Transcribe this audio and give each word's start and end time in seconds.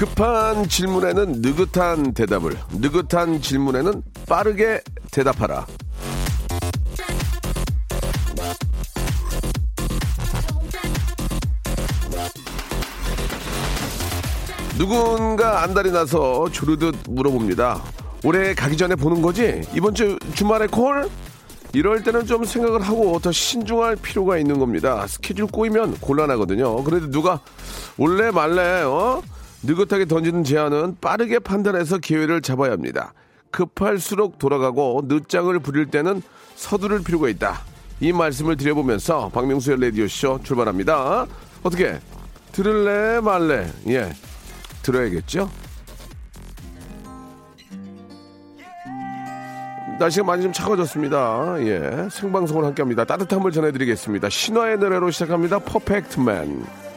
급한 0.00 0.66
질문에는 0.66 1.42
느긋한 1.42 2.14
대답을 2.14 2.56
느긋한 2.72 3.42
질문에는 3.42 4.02
빠르게 4.26 4.80
대답하라 5.12 5.66
누군가 14.78 15.64
안달이 15.64 15.90
나서 15.92 16.48
조르듯 16.50 16.94
물어봅니다. 17.06 17.82
올해 18.24 18.54
가기 18.54 18.78
전에 18.78 18.94
보는 18.94 19.20
거지? 19.20 19.60
이번 19.74 19.94
주 19.94 20.18
주말에 20.32 20.66
콜? 20.68 21.10
이럴 21.74 22.02
때는 22.02 22.24
좀 22.24 22.46
생각을 22.46 22.80
하고 22.80 23.18
더 23.18 23.30
신중할 23.30 23.96
필요가 23.96 24.38
있는 24.38 24.58
겁니다. 24.58 25.06
스케줄 25.06 25.46
꼬이면 25.46 25.98
곤란하거든요. 26.00 26.82
그래도 26.84 27.10
누가 27.10 27.40
올래 27.98 28.30
말래, 28.30 28.80
어? 28.84 29.22
느긋하게 29.62 30.06
던지는 30.06 30.44
제안은 30.44 30.96
빠르게 31.00 31.38
판단해서 31.38 31.98
기회를 31.98 32.40
잡아야 32.40 32.72
합니다. 32.72 33.12
급할수록 33.50 34.38
돌아가고 34.38 35.02
늦장을 35.06 35.58
부릴 35.58 35.86
때는 35.86 36.22
서두를 36.54 37.02
필요가 37.02 37.28
있다. 37.28 37.60
이 38.00 38.12
말씀을 38.12 38.56
드려보면서 38.56 39.28
박명수의 39.30 39.80
라디오쇼 39.80 40.40
출발합니다. 40.42 41.26
어떻게? 41.62 41.98
들을래 42.52 43.20
말래? 43.20 43.70
예. 43.88 44.12
들어야겠죠? 44.82 45.50
날씨가 49.98 50.24
많이 50.24 50.42
좀 50.42 50.52
차가워졌습니다. 50.52 51.56
예. 51.60 52.08
생방송을 52.10 52.64
함께 52.64 52.80
합니다. 52.80 53.04
따뜻함을 53.04 53.52
전해드리겠습니다. 53.52 54.30
신화의 54.30 54.78
노래로 54.78 55.10
시작합니다. 55.10 55.58
퍼펙트맨. 55.58 56.89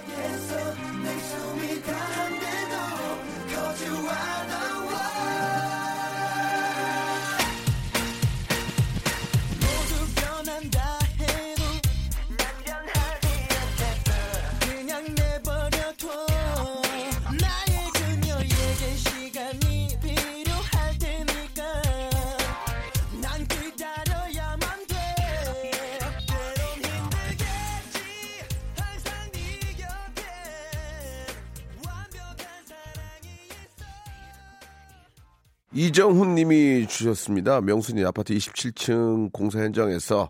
이정훈 35.75 36.35
님이 36.35 36.85
주셨습니다. 36.87 37.59
명순이 37.61 38.05
아파트 38.05 38.35
27층 38.35 39.31
공사 39.33 39.59
현장에서 39.59 40.29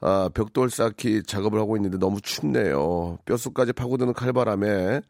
아, 0.00 0.30
벽돌 0.32 0.70
쌓기 0.70 1.22
작업을 1.24 1.60
하고 1.60 1.76
있는데 1.76 1.98
너무 1.98 2.20
춥네요. 2.22 3.18
뼛속까지 3.26 3.74
파고드는 3.74 4.14
칼바람에 4.14 5.02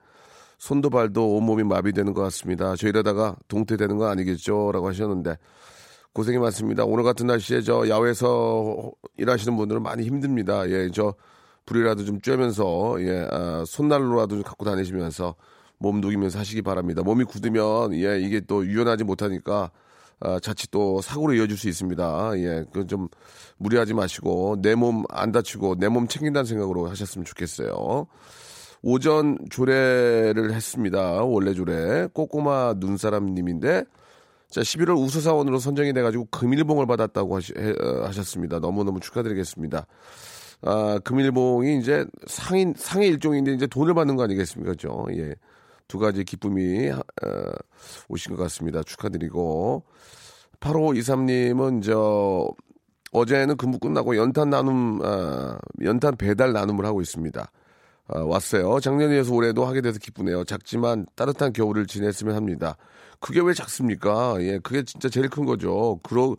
손도 0.58 0.90
발도 0.90 1.36
온몸이 1.36 1.62
마비되는 1.62 2.12
것 2.12 2.22
같습니다. 2.22 2.74
저 2.74 2.88
이러다가 2.88 3.36
동태되는 3.46 3.96
거 3.98 4.08
아니겠죠? 4.08 4.72
라고 4.72 4.88
하셨는데 4.88 5.38
고생이 6.12 6.38
많습니다. 6.38 6.84
오늘 6.84 7.04
같은 7.04 7.28
날씨에 7.28 7.62
저 7.62 7.88
야외에서 7.88 8.90
일하시는 9.16 9.56
분들은 9.56 9.82
많이 9.82 10.04
힘듭니다. 10.04 10.68
예, 10.68 10.90
저 10.92 11.14
불이라도 11.66 12.04
좀 12.04 12.20
쬐면서 12.20 13.00
예, 13.06 13.28
아, 13.30 13.64
손난로라도 13.64 14.34
좀 14.34 14.42
갖고 14.42 14.64
다니시면서 14.64 15.36
몸 15.82 16.00
녹이면서 16.00 16.38
하시기 16.38 16.62
바랍니다. 16.62 17.02
몸이 17.02 17.24
굳으면 17.24 17.94
예, 17.94 18.18
이게 18.20 18.40
또 18.40 18.64
유연하지 18.64 19.04
못하니까 19.04 19.70
아, 20.20 20.38
자칫 20.40 20.70
또 20.70 21.00
사고로 21.02 21.34
이어질 21.34 21.56
수 21.58 21.68
있습니다. 21.68 22.32
예, 22.38 22.64
그 22.72 22.86
좀 22.86 23.08
무리하지 23.58 23.92
마시고 23.94 24.56
내 24.62 24.74
몸 24.76 25.04
안 25.10 25.32
다치고 25.32 25.76
내 25.78 25.88
몸 25.88 26.06
챙긴다는 26.08 26.44
생각으로 26.46 26.88
하셨으면 26.88 27.24
좋겠어요. 27.24 28.06
오전 28.82 29.38
조례를 29.50 30.52
했습니다. 30.52 31.22
원래 31.22 31.54
조례 31.54 32.06
꼬꼬마 32.12 32.74
눈사람님인데 32.78 33.84
자 34.50 34.60
11월 34.60 34.98
우수사원으로 35.00 35.58
선정이 35.58 35.92
돼가지고 35.92 36.26
금일봉을 36.30 36.86
받았다고 36.86 37.36
하시, 37.36 37.52
해, 37.56 37.70
어, 37.70 38.04
하셨습니다. 38.06 38.58
너무너무 38.58 39.00
축하드리겠습니다. 39.00 39.86
아, 40.64 40.98
금일봉이 41.04 41.78
이제 41.78 42.04
상인, 42.26 42.74
상의 42.76 43.08
일종인데 43.08 43.52
이제 43.54 43.66
돈을 43.66 43.94
받는 43.94 44.14
거 44.16 44.24
아니겠습니까? 44.24 44.72
그죠? 44.72 45.06
예. 45.12 45.34
두 45.92 45.98
가지 45.98 46.24
기쁨이, 46.24 46.90
어, 46.90 46.98
오신 48.08 48.34
것 48.34 48.42
같습니다. 48.44 48.82
축하드리고. 48.82 49.84
8523님은 50.58 51.82
저, 51.82 52.48
어제는 53.12 53.58
근무 53.58 53.78
끝나고 53.78 54.16
연탄 54.16 54.48
나눔, 54.48 55.00
아, 55.04 55.58
연탄 55.82 56.16
배달 56.16 56.54
나눔을 56.54 56.86
하고 56.86 57.02
있습니다. 57.02 57.46
아, 58.08 58.18
왔어요. 58.20 58.80
작년에 58.80 59.16
이어서 59.16 59.34
올해도 59.34 59.66
하게 59.66 59.82
돼서 59.82 59.98
기쁘네요. 59.98 60.44
작지만 60.44 61.04
따뜻한 61.14 61.52
겨울을 61.52 61.86
지냈으면 61.86 62.36
합니다. 62.36 62.78
그게 63.20 63.42
왜 63.42 63.52
작습니까? 63.52 64.36
예, 64.40 64.60
그게 64.60 64.84
진짜 64.84 65.10
제일 65.10 65.28
큰 65.28 65.44
거죠. 65.44 66.00
그러, 66.02 66.34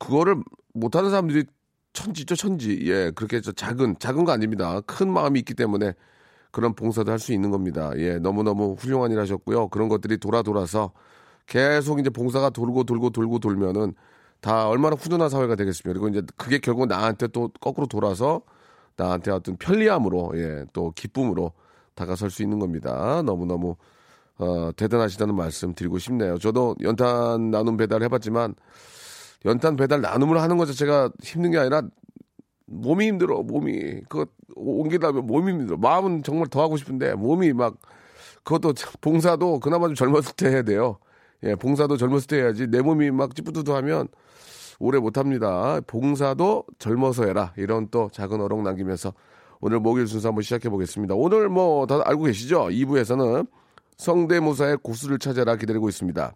그거를 0.00 0.42
못하는 0.74 1.10
사람들이 1.10 1.44
천지죠, 1.92 2.34
천지. 2.34 2.80
예, 2.88 3.12
그렇게 3.14 3.40
저 3.40 3.52
작은, 3.52 4.00
작은 4.00 4.24
거 4.24 4.32
아닙니다. 4.32 4.80
큰 4.80 5.12
마음이 5.12 5.38
있기 5.38 5.54
때문에 5.54 5.92
그런 6.56 6.72
봉사도 6.72 7.12
할 7.12 7.18
수 7.18 7.34
있는 7.34 7.50
겁니다. 7.50 7.92
예, 7.98 8.18
너무너무 8.18 8.76
훌륭한 8.78 9.10
일 9.12 9.20
하셨고요. 9.20 9.68
그런 9.68 9.90
것들이 9.90 10.16
돌아 10.16 10.40
돌아서 10.40 10.90
계속 11.46 12.00
이제 12.00 12.08
봉사가 12.08 12.48
돌고 12.48 12.84
돌고 12.84 13.10
돌고 13.10 13.40
돌면은 13.40 13.92
다 14.40 14.66
얼마나 14.66 14.96
훈훈한 14.96 15.28
사회가 15.28 15.54
되겠습니까? 15.54 15.92
그리고 15.92 16.08
이제 16.08 16.26
그게 16.38 16.58
결국 16.58 16.86
나한테 16.86 17.26
또 17.28 17.50
거꾸로 17.60 17.86
돌아서 17.86 18.40
나한테 18.96 19.32
어떤 19.32 19.58
편리함으로, 19.58 20.32
예, 20.36 20.64
또 20.72 20.92
기쁨으로 20.92 21.52
다가설 21.94 22.30
수 22.30 22.42
있는 22.42 22.58
겁니다. 22.58 23.20
너무너무, 23.22 23.76
어, 24.38 24.70
대단하시다는 24.76 25.34
말씀 25.34 25.74
드리고 25.74 25.98
싶네요. 25.98 26.38
저도 26.38 26.74
연탄 26.80 27.50
나눔 27.50 27.76
배달 27.76 28.02
해봤지만 28.02 28.54
연탄 29.44 29.76
배달 29.76 30.00
나눔을 30.00 30.40
하는 30.40 30.56
것 30.56 30.64
자체가 30.64 31.10
힘든 31.22 31.50
게 31.50 31.58
아니라 31.58 31.82
몸이 32.66 33.06
힘들어 33.08 33.42
몸이. 33.42 34.02
그거 34.08 34.26
옮기다 34.54 35.12
보면 35.12 35.26
몸이 35.26 35.52
힘들어. 35.52 35.76
마음은 35.76 36.22
정말 36.22 36.48
더 36.48 36.62
하고 36.62 36.76
싶은데 36.76 37.14
몸이 37.14 37.52
막 37.52 37.76
그것도 38.44 38.74
봉사도 39.00 39.60
그나마 39.60 39.86
좀 39.86 39.94
젊었을 39.94 40.34
때 40.36 40.48
해야 40.48 40.62
돼요. 40.62 40.98
예 41.42 41.54
봉사도 41.54 41.96
젊었을 41.96 42.26
때 42.26 42.36
해야지. 42.38 42.66
내 42.68 42.80
몸이 42.80 43.10
막 43.10 43.34
찌뿌두두하면 43.34 44.08
오래 44.78 44.98
못합니다. 44.98 45.80
봉사도 45.86 46.64
젊어서 46.78 47.24
해라. 47.24 47.52
이런 47.56 47.88
또 47.90 48.08
작은 48.12 48.40
어록 48.40 48.62
남기면서 48.62 49.12
오늘 49.60 49.80
목요일 49.80 50.06
순서 50.06 50.28
한번 50.28 50.42
시작해 50.42 50.68
보겠습니다. 50.68 51.14
오늘 51.14 51.48
뭐 51.48 51.86
다들 51.86 52.06
알고 52.06 52.24
계시죠? 52.24 52.66
2부에서는 52.66 53.48
성대모사의 53.96 54.78
고수를 54.82 55.18
찾아라 55.18 55.56
기다리고 55.56 55.88
있습니다 55.88 56.34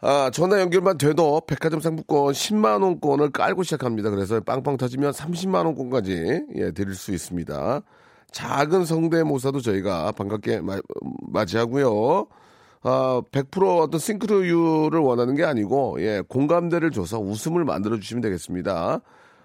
아, 0.00 0.30
전화 0.30 0.60
연결만 0.60 0.98
돼도 0.98 1.42
백화점 1.46 1.80
상품권 1.80 2.32
10만 2.32 2.82
원권을 2.82 3.30
깔고 3.30 3.62
시작합니다. 3.62 4.10
그래서 4.10 4.40
빵빵 4.40 4.76
터지면 4.76 5.12
30만 5.12 5.64
원권까지 5.64 6.44
예, 6.56 6.70
드릴 6.72 6.94
수 6.94 7.12
있습니다. 7.12 7.80
작은 8.30 8.84
성대모사도 8.84 9.60
저희가 9.60 10.12
반갑게 10.12 10.60
마, 10.60 10.78
맞이하고요. 11.32 12.26
아, 12.82 13.22
100% 13.32 13.80
어떤 13.80 13.98
싱크로율을 13.98 15.00
원하는 15.00 15.34
게 15.34 15.44
아니고 15.44 15.96
예, 16.00 16.22
공감대를 16.28 16.90
줘서 16.90 17.18
웃음을 17.18 17.64
만들어 17.64 17.98
주시면 17.98 18.20
되겠습니다. 18.20 19.00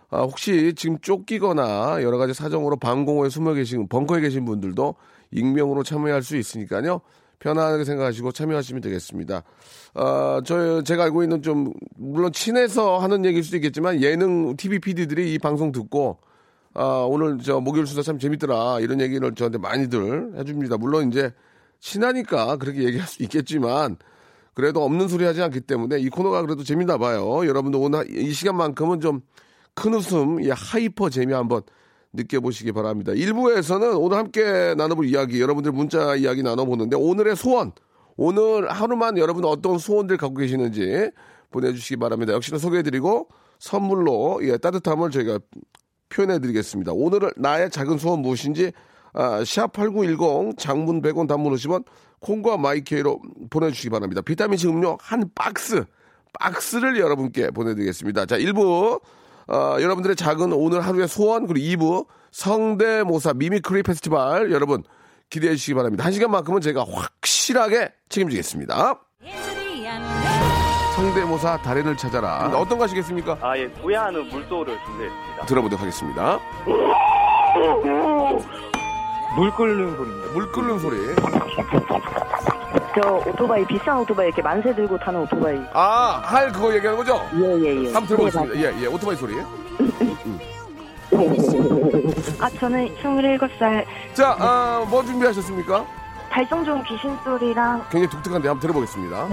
아, 0.09 0.21
혹시 0.21 0.73
지금 0.75 0.99
쫓기거나 0.99 2.03
여러 2.03 2.17
가지 2.17 2.33
사정으로 2.33 2.75
방공호에 2.75 3.29
숨어 3.29 3.53
계신 3.53 3.87
벙커에 3.87 4.19
계신 4.19 4.43
분들도 4.43 4.95
익명으로 5.31 5.83
참여할 5.83 6.23
수 6.23 6.35
있으니까요. 6.35 6.99
편안하게 7.41 7.83
생각하시고 7.83 8.31
참여하시면 8.31 8.81
되겠습니다. 8.81 9.43
아, 9.95 10.41
저 10.45 10.81
제가 10.81 11.03
알고 11.03 11.23
있는 11.23 11.41
좀 11.41 11.73
물론 11.97 12.31
친해서 12.31 12.97
하는 12.99 13.25
얘기일 13.25 13.43
수도 13.43 13.57
있겠지만 13.57 14.01
예능 14.01 14.55
TV 14.55 14.79
PD들이 14.79 15.33
이 15.33 15.39
방송 15.39 15.71
듣고 15.71 16.19
아, 16.73 17.05
오늘 17.09 17.39
저 17.39 17.59
목요일 17.59 17.85
수다 17.85 18.01
참 18.01 18.17
재밌더라 18.17 18.79
이런 18.79 19.01
얘기를 19.01 19.35
저한테 19.35 19.57
많이들 19.57 20.37
해줍니다. 20.37 20.77
물론 20.77 21.09
이제 21.09 21.33
친하니까 21.79 22.55
그렇게 22.57 22.83
얘기할 22.83 23.07
수 23.07 23.21
있겠지만 23.23 23.97
그래도 24.53 24.83
없는 24.83 25.07
소리 25.07 25.25
하지 25.25 25.41
않기 25.41 25.61
때문에 25.61 25.99
이 25.99 26.09
코너가 26.09 26.41
그래도 26.43 26.63
재밌나 26.63 26.97
봐요. 26.97 27.45
여러분도 27.45 27.81
오늘 27.81 28.09
이 28.09 28.31
시간만큼은 28.31 29.01
좀 29.01 29.21
큰 29.73 29.93
웃음, 29.93 30.41
이 30.41 30.49
hyper 30.49 31.09
재미 31.09 31.33
한번 31.33 31.61
느껴보시기 32.13 32.71
바랍니다. 32.71 33.13
1부에서는 33.13 33.99
오늘 33.99 34.17
함께 34.17 34.75
나눠볼 34.75 35.05
이야기, 35.05 35.41
여러분들 35.41 35.71
문자 35.71 36.15
이야기 36.15 36.43
나눠보는데 36.43 36.95
오늘의 36.95 37.35
소원, 37.35 37.71
오늘 38.17 38.69
하루만 38.69 39.17
여러분 39.17 39.45
어떤 39.45 39.77
소원들 39.77 40.17
갖고 40.17 40.35
계시는지 40.35 41.11
보내주시기 41.51 41.97
바랍니다. 41.97 42.33
역시나 42.33 42.57
소개해드리고 42.57 43.29
선물로 43.59 44.39
예, 44.43 44.57
따뜻함을 44.57 45.11
저희가 45.11 45.39
표현해드리겠습니다. 46.09 46.91
오늘은 46.93 47.31
나의 47.37 47.69
작은 47.69 47.97
소원 47.97 48.21
무엇인지 48.21 48.71
아, 49.13 49.41
샵8910 49.41 50.57
장문 50.57 51.01
100원 51.01 51.27
단문 51.27 51.53
50원 51.53 51.85
콩과 52.19 52.57
My 52.57 52.83
K로 52.83 53.21
보내주시기 53.49 53.89
바랍니다. 53.89 54.21
비타민C 54.21 54.67
음료 54.67 54.97
한 55.01 55.29
박스 55.35 55.83
박스를 56.39 56.97
여러분께 56.99 57.51
보내드리겠습니다. 57.51 58.25
자 58.25 58.37
1부 58.37 59.01
어, 59.47 59.77
여러분들의 59.79 60.15
작은 60.15 60.53
오늘 60.53 60.81
하루의 60.81 61.07
소원 61.07 61.47
그리고 61.47 61.85
2부 61.85 62.05
성대모사 62.31 63.33
mimicry 63.33 63.83
페스티벌 63.83 64.51
여러분 64.51 64.83
기대해 65.29 65.55
주시기 65.55 65.73
바랍니다. 65.75 66.03
한 66.05 66.11
시간만큼은 66.11 66.61
제가 66.61 66.85
확실하게 66.89 67.91
책임지겠습니다. 68.09 68.95
성대모사 70.95 71.61
달인을 71.61 71.97
찾아라. 71.97 72.51
어떤 72.55 72.77
거 72.77 72.83
하시겠습니까? 72.83 73.37
아, 73.41 73.57
예, 73.57 73.67
부야하는 73.71 74.27
물소를 74.27 74.77
준비했습니다. 74.85 75.45
들어보도록 75.45 75.81
하겠습니다. 75.81 76.39
물 79.35 79.51
끓는 79.55 79.95
소리입니다. 79.95 80.33
물 80.33 80.51
끓는 80.51 80.79
소리. 80.79 80.97
저 82.93 83.23
오토바이 83.25 83.65
비싼 83.65 83.99
오토바이 83.99 84.27
이렇게 84.27 84.41
만세 84.41 84.73
들고 84.75 84.97
타는 84.99 85.21
오토바이. 85.21 85.57
아, 85.73 86.21
할 86.23 86.51
그거 86.51 86.73
얘기하는 86.75 86.97
거죠? 86.97 87.21
예 87.35 87.59
예 87.61 87.83
예. 87.85 87.93
한번 87.93 88.05
들어보겠습니다. 88.07 88.55
예, 88.57 88.81
예, 88.81 88.85
오토바이 88.87 89.15
소리. 89.15 89.35
아 92.39 92.49
저는 92.59 92.93
27살 93.01 93.85
자, 94.13 94.35
아, 94.39 94.85
뭐 94.89 95.03
준비하셨습니까? 95.03 95.85
발성 96.29 96.63
좋은 96.65 96.81
귀신 96.83 97.15
소리랑 97.23 97.79
굉장히 97.89 98.09
독특한데 98.09 98.47
한번 98.47 98.61
들어보겠습니다. 98.61 99.27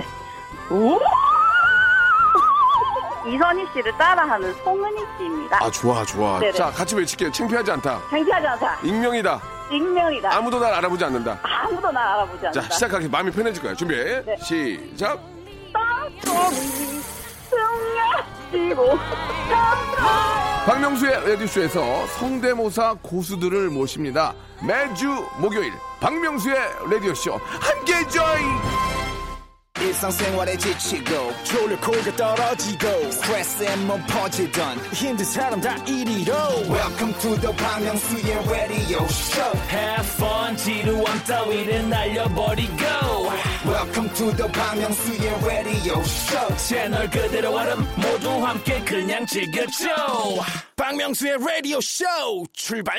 이선희 3.27 3.67
씨를 3.75 3.93
따라하는 3.99 4.53
송은희 4.65 5.05
씨입니다. 5.19 5.59
아, 5.63 5.71
좋아, 5.71 6.05
좋아. 6.05 6.39
네네. 6.41 6.53
자, 6.53 6.71
같이 6.71 6.97
외칠게요. 6.97 7.31
창피하지 7.31 7.73
않다. 7.73 8.01
창피하지 8.11 8.47
않다. 8.47 8.79
익명이다. 8.83 9.41
익명이다. 9.71 10.35
아무도 10.35 10.59
날 10.59 10.75
알아보지 10.75 11.05
않는다. 11.05 11.39
아무도 11.43 11.91
날 11.91 12.07
알아보지 12.09 12.47
않는다. 12.47 12.69
자, 12.69 12.75
시작하기 12.75 13.09
마음이 13.09 13.31
편해질 13.31 13.63
거예요. 13.63 13.77
준비. 13.77 13.95
네. 13.97 14.37
시작. 14.43 15.21
승려지고 18.51 18.99
박명수의 20.67 21.31
라디오쇼에서 21.31 22.07
성대모사 22.09 22.97
고수들을 23.03 23.71
모십니다. 23.71 24.35
매주 24.67 25.09
목요일 25.39 25.73
박명수의 26.01 26.57
라디오쇼 26.91 27.33
함께 27.61 28.07
join. 28.09 28.88
일상생활에 29.83 30.57
지치고, 30.57 31.33
졸려 31.45 31.79
코가 31.81 32.17
떨어지고, 32.17 33.11
스트레스에 33.11 33.77
몸 33.77 34.01
퍼지던, 34.07 34.79
힘든 34.93 35.25
사람 35.25 35.61
다 35.61 35.77
이리로. 35.85 36.33
welcome 36.69 37.15
to 37.21 37.37
the 37.41 37.53
Bang 37.57 37.85
Myung-soo's 37.85 38.51
radio 38.51 39.05
show. 39.05 39.59
Have 39.71 40.07
fun 40.17 40.57
지루함 40.57 41.19
따위를 41.27 41.89
날려버리고. 41.89 42.85
Welcome 43.67 44.13
to 44.15 44.37
the 44.37 44.53
Bang 44.53 44.81
Myung-soo's 44.81 45.45
radio 45.45 46.01
show. 46.01 46.57
채널 46.57 47.09
그대로 47.11 47.55
얼음 47.55 47.87
모두 47.97 48.31
함께 48.45 48.81
그냥 48.85 49.25
즐겨줘. 49.27 49.89
박명수의 50.77 51.39
라디오 51.45 51.81
쇼 51.81 52.05
출발! 52.53 52.97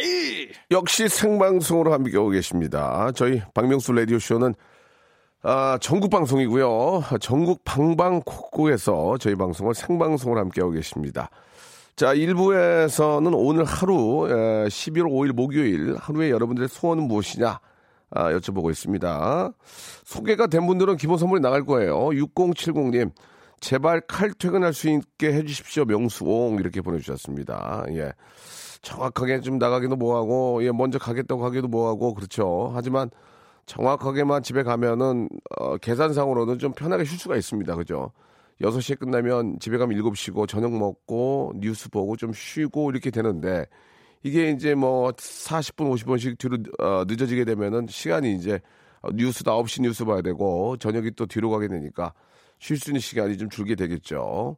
역시 0.69 1.07
생방송으로 1.07 1.93
함께하고 1.93 2.29
계십니다. 2.29 3.09
저희 3.15 3.41
박명수 3.53 3.93
라디오 3.93 4.19
쇼는 4.19 4.53
아, 5.41 5.77
전국 5.81 6.09
방송이고요. 6.09 7.03
전국 7.21 7.63
방방곡곡에서 7.63 9.18
저희 9.19 9.36
방송을 9.36 9.74
생방송으로 9.74 10.38
함께하고 10.41 10.74
계십니다. 10.74 11.30
자, 11.95 12.13
1부에서는 12.13 13.31
오늘 13.33 13.63
하루, 13.63 14.27
에, 14.30 14.68
11월 14.68 15.07
5일 15.09 15.31
목요일 15.31 15.95
하루에 15.97 16.30
여러분들의 16.30 16.68
소원은 16.68 17.03
무엇이냐? 17.03 17.57
아, 18.12 18.33
여쭤보고 18.33 18.69
있습니다. 18.69 19.53
소개가 20.03 20.47
된 20.47 20.68
분들은 20.68 20.97
기본 20.97 21.18
선물이 21.18 21.42
나갈 21.42 21.63
거예요. 21.63 22.09
6070님, 22.09 23.12
제발 23.62 24.01
칼 24.01 24.33
퇴근할 24.33 24.74
수 24.74 24.89
있게 24.89 25.31
해주십시오. 25.31 25.85
명수옹. 25.85 26.59
이렇게 26.59 26.81
보내주셨습니다. 26.81 27.85
예. 27.92 28.12
정확하게 28.81 29.39
좀 29.39 29.57
나가기도 29.57 29.95
뭐하고, 29.95 30.65
예, 30.65 30.71
먼저 30.71 31.00
가겠다고 31.00 31.45
하기도 31.45 31.69
뭐하고, 31.69 32.13
그렇죠. 32.13 32.71
하지만 32.74 33.09
정확하게만 33.69 34.42
집에 34.42 34.63
가면은, 34.63 35.30
어, 35.60 35.77
계산상으로는 35.77 36.57
좀 36.57 36.74
편하게 36.74 37.06
쉴 37.06 37.19
수가 37.19 37.36
있습니다. 37.36 37.75
그죠? 37.75 38.12
6시에 38.62 38.98
끝나면 38.98 39.60
집에 39.60 39.77
가면 39.77 39.95
7시고, 39.95 40.48
저녁 40.48 40.74
먹고, 40.74 41.54
뉴스 41.56 41.88
보고 41.89 42.18
좀 42.18 42.33
쉬고, 42.33 42.89
이렇게 42.89 43.12
되는데, 43.12 43.68
이게 44.24 44.50
이제 44.50 44.74
뭐 44.74 45.12
40분, 45.12 45.94
50분씩 45.94 46.39
뒤로 46.39 46.57
어, 46.80 47.04
늦어지게 47.07 47.45
되면은 47.45 47.86
시간이 47.88 48.33
이제 48.33 48.60
어, 49.01 49.12
뉴스도 49.13 49.51
9시 49.51 49.83
뉴스 49.83 50.04
봐야 50.04 50.21
되고, 50.24 50.75
저녁이 50.77 51.12
또 51.12 51.27
뒤로 51.27 51.51
가게 51.51 51.68
되니까 51.68 52.13
쉴 52.57 52.77
수 52.77 52.89
있는 52.89 53.00
시간이 53.00 53.38
좀 53.38 53.50
줄게 53.50 53.75
되겠죠. 53.75 54.57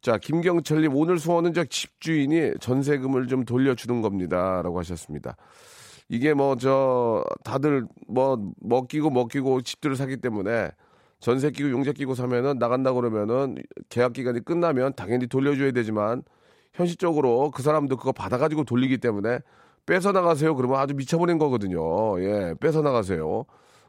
자, 0.00 0.16
김경철님, 0.16 0.96
오늘 0.96 1.18
소원은 1.18 1.52
저 1.52 1.64
집주인이 1.64 2.54
전세금을 2.60 3.28
좀 3.28 3.44
돌려주는 3.44 4.00
겁니다. 4.00 4.62
라고 4.62 4.78
하셨습니다. 4.78 5.36
이게 6.08 6.34
뭐, 6.34 6.56
저, 6.56 7.24
다들 7.44 7.86
뭐, 8.08 8.52
먹기고 8.60 9.10
먹기고 9.10 9.62
집들을 9.62 9.96
사기 9.96 10.16
때문에 10.18 10.70
전세 11.20 11.50
끼고 11.50 11.70
용자 11.70 11.92
끼고 11.92 12.14
사면은 12.14 12.58
나간다 12.58 12.92
그러면은 12.92 13.56
계약 13.88 14.12
기간이 14.14 14.44
끝나면 14.44 14.94
당연히 14.94 15.26
돌려줘야 15.26 15.72
되지만 15.72 16.22
현실적으로 16.74 17.50
그 17.50 17.62
사람도 17.62 17.96
그거 17.96 18.12
받아가지고 18.12 18.64
돌리기 18.64 18.98
때문에 18.98 19.40
뺏어 19.86 20.12
나가세요. 20.12 20.54
그러면 20.54 20.78
아주 20.78 20.94
미쳐버린 20.94 21.38
거거든요. 21.38 22.20
예, 22.22 22.54
뺏어 22.60 22.82
나가세요. 22.82 23.44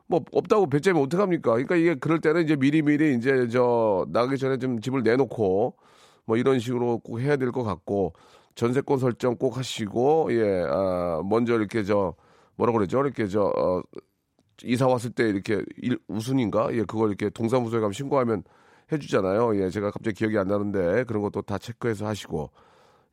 뭐 0.08 0.22
없다고 0.34 0.68
배째면 0.70 1.04
어떡합니까? 1.04 1.52
그러니까 1.52 1.76
이게 1.76 1.96
그럴 1.96 2.20
때는 2.20 2.44
이제 2.44 2.56
미리미리 2.56 3.16
이제 3.16 3.48
저 3.50 4.06
나가기 4.10 4.38
전에 4.40 4.58
좀 4.58 4.82
집을 4.82 5.04
내놓고 5.04 5.76
뭐 6.26 6.38
이런 6.38 6.60
식으로 6.60 7.00
꼭 7.00 7.20
해야 7.20 7.36
될 7.38 7.52
것 7.52 7.64
같고 7.64 8.14
전세권 8.60 9.00
설정 9.00 9.38
꼭 9.38 9.58
하시고 9.58 10.28
예, 10.32 10.66
아, 10.68 11.22
먼저 11.24 11.56
이렇게 11.56 11.82
저 11.82 12.14
뭐라 12.58 12.74
그러죠? 12.74 13.00
이렇게 13.00 13.26
저 13.26 13.44
어, 13.44 13.82
이사 14.64 14.86
왔을 14.86 15.12
때 15.12 15.30
이렇게 15.30 15.64
일, 15.78 15.98
우순인가? 16.10 16.68
예, 16.74 16.84
그걸 16.84 17.08
이렇게 17.08 17.30
동사무소에 17.30 17.80
가면 17.80 17.94
신고하면 17.94 18.44
해주잖아요. 18.92 19.56
예, 19.62 19.70
제가 19.70 19.92
갑자기 19.92 20.18
기억이 20.18 20.38
안 20.38 20.50
나는데 20.50 21.06
그런 21.06 21.22
것도 21.24 21.44
다 21.44 21.58
체크해서 21.58 22.06
하시고 22.06 22.52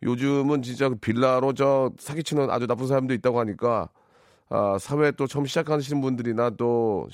요즘은 0.03 0.63
진짜 0.63 0.89
그 0.89 0.97
빌라로 0.97 1.53
저 1.53 1.93
사기치는 1.97 2.51
아주 2.51 2.67
나쁜 2.67 2.89
사람도 2.89 3.15
있다고 3.15 3.39
하니까 3.39 3.89
아, 4.49 4.79
사회 4.81 5.13
또 5.13 5.29
처음 5.29 5.47
시작하시는 5.47 6.03
분들이나 6.03 6.51
또 6.59 7.07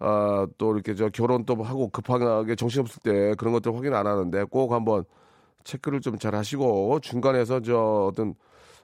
아, 0.00 0.48
또 0.58 0.74
이렇게 0.74 0.96
저 0.96 1.08
결혼 1.10 1.44
또 1.44 1.62
하고 1.62 1.90
급하게 1.90 2.56
정신없을 2.56 3.02
때 3.04 3.34
그런 3.36 3.52
것들 3.52 3.72
확인 3.72 3.94
안 3.94 4.04
하는데 4.04 4.42
꼭 4.50 4.72
한번 4.72 5.04
체크를 5.64 6.00
좀 6.00 6.18
잘 6.18 6.34
하시고 6.34 7.00
중간에서 7.00 7.60
저 7.60 8.08
어떤 8.12 8.34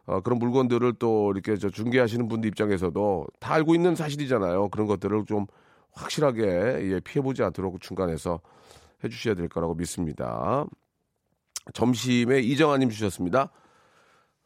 어, 0.06 0.20
그런 0.20 0.38
물건들을 0.38 0.94
또 0.94 1.30
이렇게 1.32 1.56
저 1.56 1.68
중개하시는 1.70 2.26
분들 2.28 2.48
입장에서도 2.48 3.26
다 3.38 3.54
알고 3.54 3.74
있는 3.74 3.94
사실이잖아요. 3.94 4.70
그런 4.70 4.86
것들을 4.86 5.24
좀 5.26 5.46
확실하게 5.92 6.42
예, 6.92 7.00
피해보지 7.00 7.42
않도록 7.42 7.80
중간에서 7.80 8.40
해주셔야 9.04 9.34
될 9.34 9.48
거라고 9.48 9.74
믿습니다. 9.74 10.64
점심에 11.74 12.40
이정아님 12.40 12.90
주셨습니다. 12.90 13.50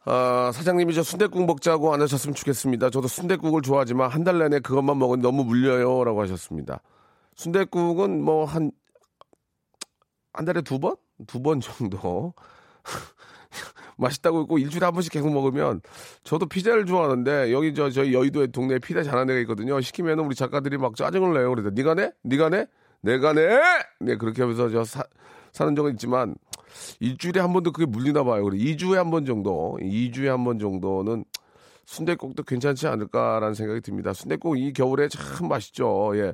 아, 0.07 0.51
사장님이 0.53 0.93
저 0.93 1.01
순대국 1.01 1.45
먹자고 1.45 1.93
안 1.93 2.01
하셨으면 2.01 2.35
좋겠습니다. 2.35 2.89
저도 2.91 3.07
순대국을 3.07 3.61
좋아하지만 3.63 4.09
한 4.11 4.23
달 4.23 4.37
내내 4.37 4.59
그것만 4.59 4.99
먹으니 4.99 5.21
너무 5.23 5.43
물려요라고 5.43 6.21
하셨습니다. 6.21 6.81
순대국은 7.35 8.21
뭐 8.23 8.45
한 8.45 8.71
한 10.33 10.45
달에 10.45 10.61
두 10.61 10.79
번? 10.79 10.95
두 11.27 11.41
번 11.41 11.61
정도. 11.61 12.33
맛있다고 13.97 14.41
있고 14.43 14.57
일주일에 14.57 14.85
한 14.85 14.93
번씩 14.93 15.11
계속 15.13 15.31
먹으면 15.31 15.81
저도 16.23 16.47
피자를 16.47 16.85
좋아하는데 16.85 17.51
여기 17.53 17.73
저 17.73 17.89
저희 17.89 18.13
여의도에 18.13 18.47
동네에 18.47 18.79
피자 18.79 19.03
잘하는 19.03 19.27
데가 19.27 19.39
있거든요. 19.41 19.79
시키면 19.79 20.19
우리 20.19 20.35
작가들이 20.35 20.77
막 20.77 20.95
짜증을 20.95 21.33
내요. 21.33 21.49
그래서 21.51 21.69
네가 21.69 21.93
내? 21.95 22.11
네가 22.23 22.49
내? 22.49 22.67
내가 23.01 23.33
내? 23.33 23.57
네 24.01 24.17
그렇게 24.17 24.41
하면서 24.41 24.69
저 24.69 24.83
사, 24.83 25.03
사는 25.53 25.73
적은 25.75 25.91
있지만 25.93 26.35
일주일에 26.99 27.39
한 27.39 27.53
번도 27.53 27.71
그게 27.71 27.85
물리나 27.85 28.23
봐요. 28.25 28.43
그래 28.43 28.57
2주에 28.57 28.95
한 28.95 29.09
번 29.11 29.25
정도, 29.25 29.77
2주에 29.81 30.25
한 30.25 30.43
번 30.43 30.59
정도는 30.59 31.23
순대국도 31.85 32.43
괜찮지 32.43 32.87
않을까라는 32.87 33.53
생각이 33.53 33.81
듭니다. 33.81 34.11
순대국 34.13 34.57
이 34.59 34.73
겨울에 34.73 35.07
참 35.07 35.47
맛있죠. 35.47 36.11
예. 36.17 36.33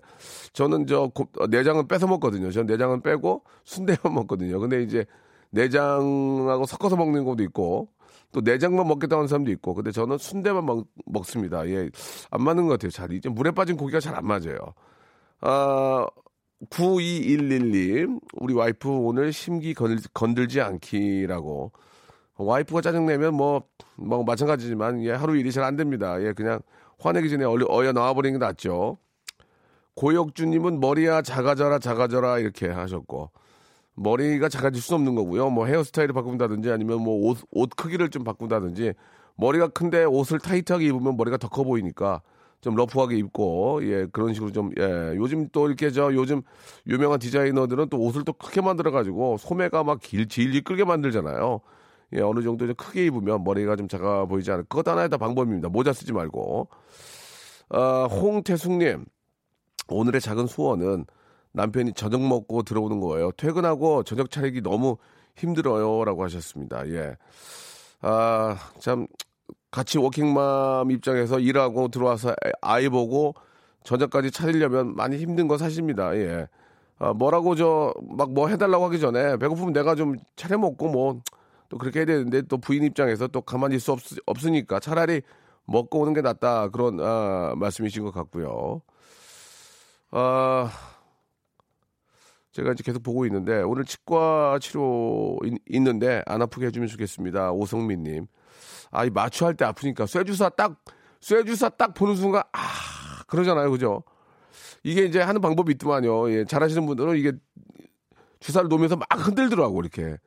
저는 0.54 0.88
저 0.88 1.08
고- 1.14 1.28
어, 1.40 1.48
내장은 1.48 1.88
뺏어 1.88 2.08
먹거든요. 2.08 2.52
저는 2.52 2.68
내장은 2.68 3.02
빼고 3.02 3.44
순대만 3.66 4.00
먹거든요. 4.16 4.60
근데 4.60 4.82
이제 4.84 5.06
내장하고 5.52 6.66
섞어서 6.66 6.96
먹는 6.96 7.26
것도 7.26 7.44
있고 7.44 7.90
또 8.32 8.40
내장만 8.40 8.88
먹겠다고 8.88 9.20
하는 9.20 9.28
사람도 9.28 9.52
있고 9.52 9.74
근데 9.74 9.92
저는 9.92 10.18
순대만 10.18 10.66
먹, 10.66 10.88
먹습니다. 11.06 11.68
예. 11.68 11.90
안 12.30 12.44
맞는 12.44 12.64
것 12.68 12.74
같아요. 12.74 12.90
잘 12.92 13.12
이제 13.12 13.28
물에 13.30 13.52
빠진 13.52 13.76
고기가 13.76 14.00
잘 14.00 14.16
안 14.16 14.26
맞아요. 14.26 14.58
아 15.42 16.06
9211님 16.70 18.20
우리 18.40 18.54
와이프 18.54 18.88
오늘 18.90 19.34
심기 19.34 19.74
건들, 19.74 19.98
건들지 20.14 20.62
않기라고 20.62 21.72
와이프가 22.46 22.82
짜증내면 22.82 23.34
뭐, 23.36 23.64
뭐 23.96 24.24
마찬가지지만 24.24 25.04
예, 25.04 25.12
하루 25.12 25.38
일이 25.38 25.52
잘 25.52 25.64
안 25.64 25.76
됩니다. 25.76 26.22
예, 26.24 26.34
그냥 26.34 26.60
화내기 27.00 27.30
전에 27.30 27.46
얼른 27.46 27.68
어여 27.70 27.92
나와버리는 27.94 28.40
게 28.40 28.46
낫죠. 28.46 28.98
고혁주님은 29.96 30.80
머리야 30.80 31.22
작아져라 31.22 31.80
작아져라 31.80 32.40
이렇게 32.40 32.68
하셨고 32.70 33.30
머리가 33.96 34.50
작아질 34.50 34.82
수 34.82 34.96
없는 34.96 35.16
거고요. 35.16 35.50
뭐 35.50 35.66
헤어스타일을 35.66 36.14
바꾼다든지 36.14 36.72
아니면 36.72 37.02
뭐 37.02 37.30
옷 37.30 37.40
옷 37.52 37.70
크기를 37.76 38.10
좀 38.10 38.24
바꾼다든지 38.24 38.94
머리가 39.36 39.68
큰데 39.70 40.04
옷을 40.06 40.40
타이트하게 40.40 40.88
입으면 40.88 41.18
머리가 41.18 41.38
더 41.38 41.50
커 41.50 41.64
보이니까 41.64 42.22
좀 42.62 42.76
러프하게 42.76 43.18
입고 43.18 43.82
예 43.84 44.06
그런 44.12 44.34
식으로 44.34 44.52
좀 44.52 44.72
예 44.80 45.14
요즘 45.18 45.50
또 45.52 45.68
이렇게 45.68 45.92
저 45.92 46.14
요즘 46.14 46.42
유명한 46.88 47.20
디자이너들은 47.20 47.90
또 47.90 48.00
옷을 48.00 48.24
또 48.24 48.34
크게 48.34 48.62
만들어 48.62 48.92
가지고 48.92 49.38
소매가 49.38 49.84
막 49.84 50.00
길 50.02 50.28
질질 50.28 50.64
끌게 50.64 50.86
만들잖아요. 50.86 51.60
예 52.14 52.22
어느 52.22 52.42
정도 52.42 52.66
좀 52.66 52.76
크게 52.76 53.06
입으면 53.06 53.44
머리가 53.44 53.76
좀 53.76 53.88
작아 53.88 54.26
보이지 54.26 54.52
않을 54.52 54.64
그것 54.68 54.88
하나의 54.88 55.10
다 55.10 55.18
방법입니다. 55.18 55.70
모자 55.70 55.94
쓰지 55.94 56.12
말고 56.14 56.68
아 57.70 58.04
홍태숙님 58.12 59.06
오늘의 59.88 60.22
작은 60.22 60.48
소원은 60.48 61.06
남편이 61.54 61.94
저녁 61.94 62.22
먹고 62.22 62.64
들어오는 62.64 63.00
거예요. 63.00 63.32
퇴근하고 63.34 64.04
저녁 64.04 64.30
차리기 64.32 64.62
너무 64.62 64.98
힘들어요 65.36 66.06
라고 66.06 66.24
하셨습니다. 66.24 66.88
예. 66.90 67.16
아, 68.02 68.58
참 68.80 69.08
같이 69.70 69.98
워킹맘 69.98 70.92
입장에서 70.92 71.40
일하고 71.40 71.90
들어와서 71.90 72.30
애- 72.32 72.52
아이 72.62 72.90
보고 72.90 73.36
저녁까지 73.84 74.32
차리려면 74.32 74.96
많이 74.96 75.18
힘든 75.18 75.48
거 75.48 75.58
사실입니다. 75.58 76.16
예. 76.18 76.48
아, 77.00 77.14
뭐라고 77.14 77.56
저 77.56 77.94
막 78.18 78.30
뭐 78.32 78.48
해달라고 78.48 78.86
하기 78.86 79.00
전에 79.00 79.38
배고프면 79.38 79.74
내가 79.74 79.96
좀 79.96 80.16
차려 80.36 80.58
먹고 80.58 80.88
뭐 80.90 81.22
또 81.72 81.78
그렇게 81.78 82.00
해야 82.00 82.06
되는데 82.06 82.42
또 82.42 82.58
부인 82.58 82.84
입장에서 82.84 83.28
또 83.30 83.40
가만히 83.40 83.78
있을 83.78 83.86
수 83.86 83.92
없, 83.94 84.00
없으니까 84.26 84.82
차라리 84.82 85.22
먹고 85.64 86.02
오는 86.02 86.14
게 86.14 86.22
낫다 86.22 86.68
그런 86.68 87.00
아, 87.00 87.54
말씀이신 87.56 88.04
것 88.04 88.12
같고요. 88.12 88.82
아 90.12 90.70
제가 92.52 92.74
이제 92.74 92.84
계속 92.84 93.02
보고 93.04 93.26
있는데 93.26 93.62
오늘 93.62 93.86
치과 93.86 94.60
치료 94.62 95.38
있, 95.46 95.54
있는데 95.70 96.22
안 96.26 96.42
아프게 96.42 96.66
해주면 96.66 96.90
좋겠습니다. 96.90 97.54
오성민님. 97.54 98.28
아 98.92 99.06
이 99.06 99.10
마취할 99.10 99.56
때 99.56 99.64
아프니까 99.64 100.06
쇠주사 100.06 100.50
딱 100.50 100.84
쇠주사 101.22 101.70
딱 101.70 101.94
보는 101.94 102.18
순간 102.18 102.44
아 102.52 103.24
그러잖아요, 103.28 103.72
그죠? 103.72 104.04
이게 104.84 105.06
이제 105.06 105.22
하는 105.22 105.40
방법이 105.40 105.72
있더만요. 105.72 106.30
예, 106.32 106.44
잘하시는 106.44 106.86
분들은 106.86 107.16
이게 107.16 107.32
주사를 108.42 108.68
놓으면서 108.68 108.98
막 108.98 109.08
흔들더라고 109.26 109.80
이렇게. 109.80 110.18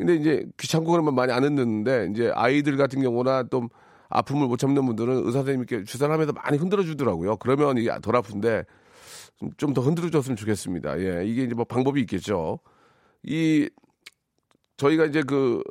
근데 0.00 0.14
이제 0.14 0.46
귀찮고 0.56 0.90
그러면 0.90 1.14
많이 1.14 1.30
안 1.30 1.44
흔드는데 1.44 2.08
이제 2.10 2.32
아이들 2.34 2.78
같은 2.78 3.02
경우나 3.02 3.42
또 3.42 3.68
아픔을 4.08 4.46
못 4.48 4.56
참는 4.56 4.86
분들은 4.86 5.26
의사 5.26 5.40
선생님께 5.40 5.84
주사를 5.84 6.10
하면서 6.10 6.32
많이 6.32 6.56
흔들어 6.56 6.82
주더라고요. 6.82 7.36
그러면 7.36 7.76
이게 7.76 7.90
덜 8.00 8.16
아픈데 8.16 8.64
좀 9.58 9.74
더 9.74 9.82
흔들어 9.82 10.08
줬으면 10.08 10.36
좋겠습니다. 10.36 10.98
예, 11.00 11.26
이게 11.26 11.42
이제 11.44 11.54
뭐 11.54 11.64
방법이 11.66 12.00
있겠죠. 12.00 12.60
이 13.22 13.68
저희가 14.78 15.04
이제 15.04 15.22
그 15.22 15.62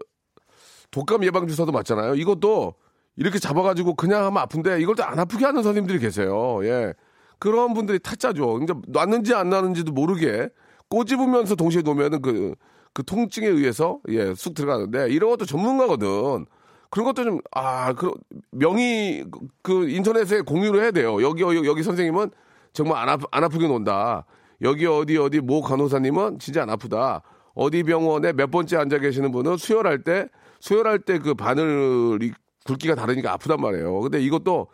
독감 0.91 1.23
예방 1.23 1.47
주사도 1.47 1.71
맞잖아요. 1.71 2.13
이것도 2.13 2.75
이렇게 3.15 3.39
잡아가지고 3.39 3.95
그냥 3.95 4.25
하면 4.25 4.37
아픈데 4.43 4.79
이걸 4.79 4.95
또 4.95 5.03
안 5.03 5.17
아프게 5.17 5.43
하는 5.45 5.63
선생님들이 5.63 5.97
계세요. 5.99 6.59
예, 6.65 6.93
그런 7.39 7.73
분들이 7.73 7.97
타짜죠. 7.97 8.59
이제 8.61 8.73
놨는지 8.87 9.33
안 9.33 9.49
놨는지도 9.49 9.91
모르게 9.91 10.49
꼬집으면서 10.89 11.55
동시에 11.55 11.81
놓으면은 11.81 12.21
그, 12.21 12.53
그 12.93 13.03
통증에 13.03 13.47
의해서 13.47 13.99
예, 14.09 14.33
쑥 14.35 14.53
들어가는데 14.53 15.09
이런 15.09 15.29
것도 15.31 15.45
전문가거든. 15.45 16.45
그런 16.89 17.05
것도 17.05 17.23
좀, 17.23 17.39
아, 17.51 17.93
그, 17.93 18.11
명의, 18.51 19.23
그- 19.31 19.39
그 19.61 19.89
인터넷에 19.89 20.41
공유를 20.41 20.81
해야 20.81 20.91
돼요. 20.91 21.21
여기, 21.21 21.43
여기, 21.43 21.57
여기 21.67 21.83
선생님은 21.83 22.31
정말 22.73 22.97
안, 23.03 23.09
아프, 23.09 23.25
안 23.31 23.43
아프게 23.43 23.67
논다. 23.67 24.25
여기 24.63 24.85
어디, 24.87 25.15
어디, 25.17 25.39
모 25.39 25.61
간호사님은 25.61 26.39
진짜 26.39 26.63
안 26.63 26.69
아프다. 26.71 27.21
어디 27.53 27.83
병원에 27.83 28.33
몇 28.33 28.49
번째 28.49 28.77
앉아 28.77 28.97
계시는 28.99 29.31
분은 29.31 29.57
수혈할 29.57 30.03
때, 30.03 30.27
수혈할 30.61 30.99
때 30.99 31.19
그 31.19 31.35
바늘이 31.35 32.31
굵기가 32.65 32.95
다르니까 32.95 33.33
아프단 33.33 33.61
말이에요. 33.61 33.99
근데 34.01 34.19
이것도 34.21 34.67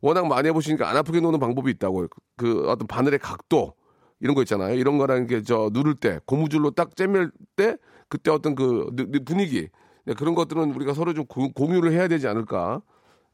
워낙 0.00 0.26
많이 0.26 0.48
해보시니까 0.48 0.88
안 0.88 0.96
아프게 0.96 1.20
노는 1.20 1.38
방법이 1.38 1.70
있다고. 1.72 2.06
그 2.36 2.66
어떤 2.68 2.86
바늘의 2.86 3.18
각도, 3.18 3.74
이런 4.20 4.34
거 4.34 4.42
있잖아요. 4.42 4.74
이런 4.74 4.98
거라는 4.98 5.26
게 5.26 5.42
저 5.42 5.70
누를 5.72 5.94
때 5.94 6.20
고무줄로 6.26 6.70
딱 6.72 6.96
잼멜 6.96 7.28
때 7.56 7.76
그때 8.08 8.30
어떤 8.30 8.54
그 8.54 8.90
분위기 9.24 9.68
네, 10.04 10.14
그런 10.14 10.34
것들은 10.34 10.72
우리가 10.74 10.94
서로 10.94 11.12
좀 11.14 11.26
고- 11.26 11.52
공유를 11.52 11.92
해야 11.92 12.08
되지 12.08 12.26
않을까 12.28 12.80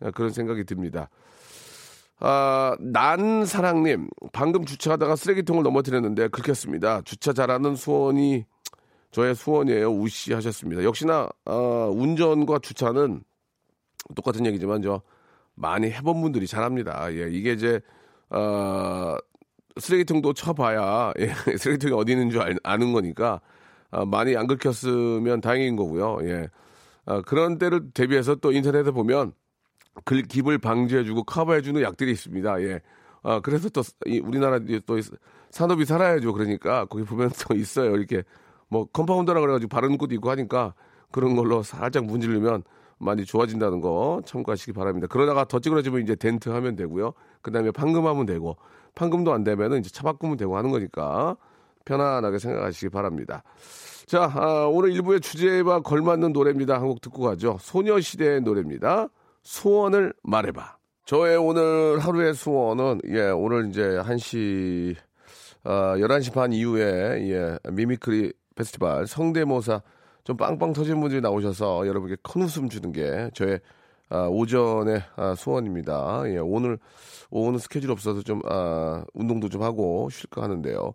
네, 0.01 0.11
그런 0.11 0.31
생각이 0.31 0.65
듭니다. 0.65 1.09
아, 2.21 2.77
난사랑님 2.81 4.09
방금 4.33 4.65
주차하다가 4.65 5.17
쓰레기통을 5.17 5.63
넘어뜨렸는데 5.63 6.29
긁혔습니다. 6.29 7.03
주차 7.03 7.33
잘하는 7.33 7.75
수원이 7.77 8.45
저의 9.11 9.35
수원이에요. 9.35 9.91
우시 9.91 10.33
하셨습니다. 10.33 10.83
역시나 10.85 11.29
아, 11.45 11.91
운전과 11.93 12.59
주차는 12.61 13.23
똑같은 14.15 14.45
얘기지만 14.47 14.83
저 14.83 15.03
많이 15.55 15.91
해본 15.91 16.21
분들이 16.21 16.47
잘합니다. 16.47 17.13
예, 17.15 17.29
이게 17.31 17.53
이제 17.53 17.81
어, 18.31 19.17
쓰레기통도 19.81 20.33
쳐봐야 20.35 21.13
예, 21.19 21.33
쓰레기통이 21.57 21.95
어디 21.95 22.13
있는 22.13 22.31
줄 22.31 22.41
알- 22.41 22.59
아는 22.63 22.93
거니까 22.93 23.41
아, 23.91 24.05
많이 24.05 24.37
안 24.37 24.47
긁혔으면 24.47 25.41
다행인 25.41 25.77
거고요. 25.77 26.19
예. 26.23 26.49
아, 27.07 27.21
그런 27.23 27.59
때를 27.59 27.91
대비해서 27.93 28.35
또 28.37 28.51
인터넷에 28.53 28.91
보면 28.91 29.33
긁힙을 30.05 30.59
방지해주고 30.59 31.25
커버해주는 31.25 31.81
약들이 31.81 32.11
있습니다. 32.13 32.63
예. 32.63 32.81
아, 33.23 33.41
그래서 33.41 33.69
또 33.69 33.83
이 34.07 34.19
우리나라 34.21 34.59
또 34.87 34.99
산업이 35.51 35.85
살아야죠. 35.85 36.33
그러니까 36.33 36.85
거기 36.87 37.05
보면 37.05 37.31
또 37.47 37.55
있어요. 37.57 37.95
이렇게 37.97 38.23
뭐 38.69 38.87
컴파운더라 38.87 39.41
그래가지고 39.41 39.69
바르는 39.69 39.99
것도 39.99 40.15
있고 40.15 40.31
하니까 40.31 40.75
그런 41.13 41.37
걸로 41.37 41.63
살짝 41.63 42.05
문지르면 42.07 42.65
많이 42.99 43.25
좋아진다는 43.25 43.81
거 43.81 44.21
참고하시기 44.25 44.73
바랍니다. 44.73 45.07
그러다가 45.09 45.45
더 45.45 45.61
찌그러지면 45.61 46.03
이제 46.03 46.17
덴트 46.17 46.49
하면 46.49 46.75
되고요. 46.75 47.13
그 47.43 47.53
다음에 47.53 47.71
판금하면 47.71 48.27
되고 48.27 48.57
판금도 48.95 49.33
안 49.33 49.45
되면은 49.45 49.81
이제 49.81 49.91
차 49.91 50.03
바꾸면 50.03 50.37
되고 50.37 50.57
하는 50.57 50.71
거니까 50.71 51.37
편안하게 51.85 52.39
생각하시기 52.39 52.89
바랍니다. 52.91 53.43
자, 54.07 54.31
아, 54.35 54.67
오늘 54.71 54.93
일부의 54.93 55.21
주제와 55.21 55.81
걸맞는 55.81 56.33
노래입니다. 56.33 56.75
한 56.75 56.89
곡 56.89 57.01
듣고 57.01 57.23
가죠. 57.23 57.57
소녀시대의 57.61 58.43
노래입니다. 58.43 59.09
소원을 59.43 60.13
말해봐. 60.23 60.77
저의 61.07 61.37
오늘 61.37 61.99
하루의 61.99 62.35
소원은, 62.35 63.01
예, 63.09 63.29
오늘 63.29 63.69
이제 63.69 63.83
1시, 63.83 64.97
아, 65.65 65.97
11시 65.99 66.33
반 66.33 66.53
이후에, 66.53 66.83
예, 67.31 67.59
mimicry 67.71 68.33
페스티벌 68.55 69.07
성대모사 69.07 69.83
좀 70.25 70.37
빵빵 70.39 70.73
터진 70.73 71.01
분들이 71.01 71.21
나오셔서 71.21 71.87
여러분께 71.87 72.17
큰 72.23 72.43
웃음 72.43 72.69
주는 72.71 72.93
게 72.93 73.31
저의 73.35 73.61
아, 74.11 74.27
오전의 74.29 75.03
아, 75.17 75.35
소원입니다. 75.35 76.23
예, 76.27 76.39
오늘 76.39 76.79
오늘 77.31 77.59
스케줄 77.59 77.91
없어서 77.91 78.23
좀 78.23 78.41
아, 78.49 79.05
운동도 79.15 79.49
좀 79.49 79.63
하고 79.63 80.09
쉴까 80.11 80.43
하는데요. 80.43 80.93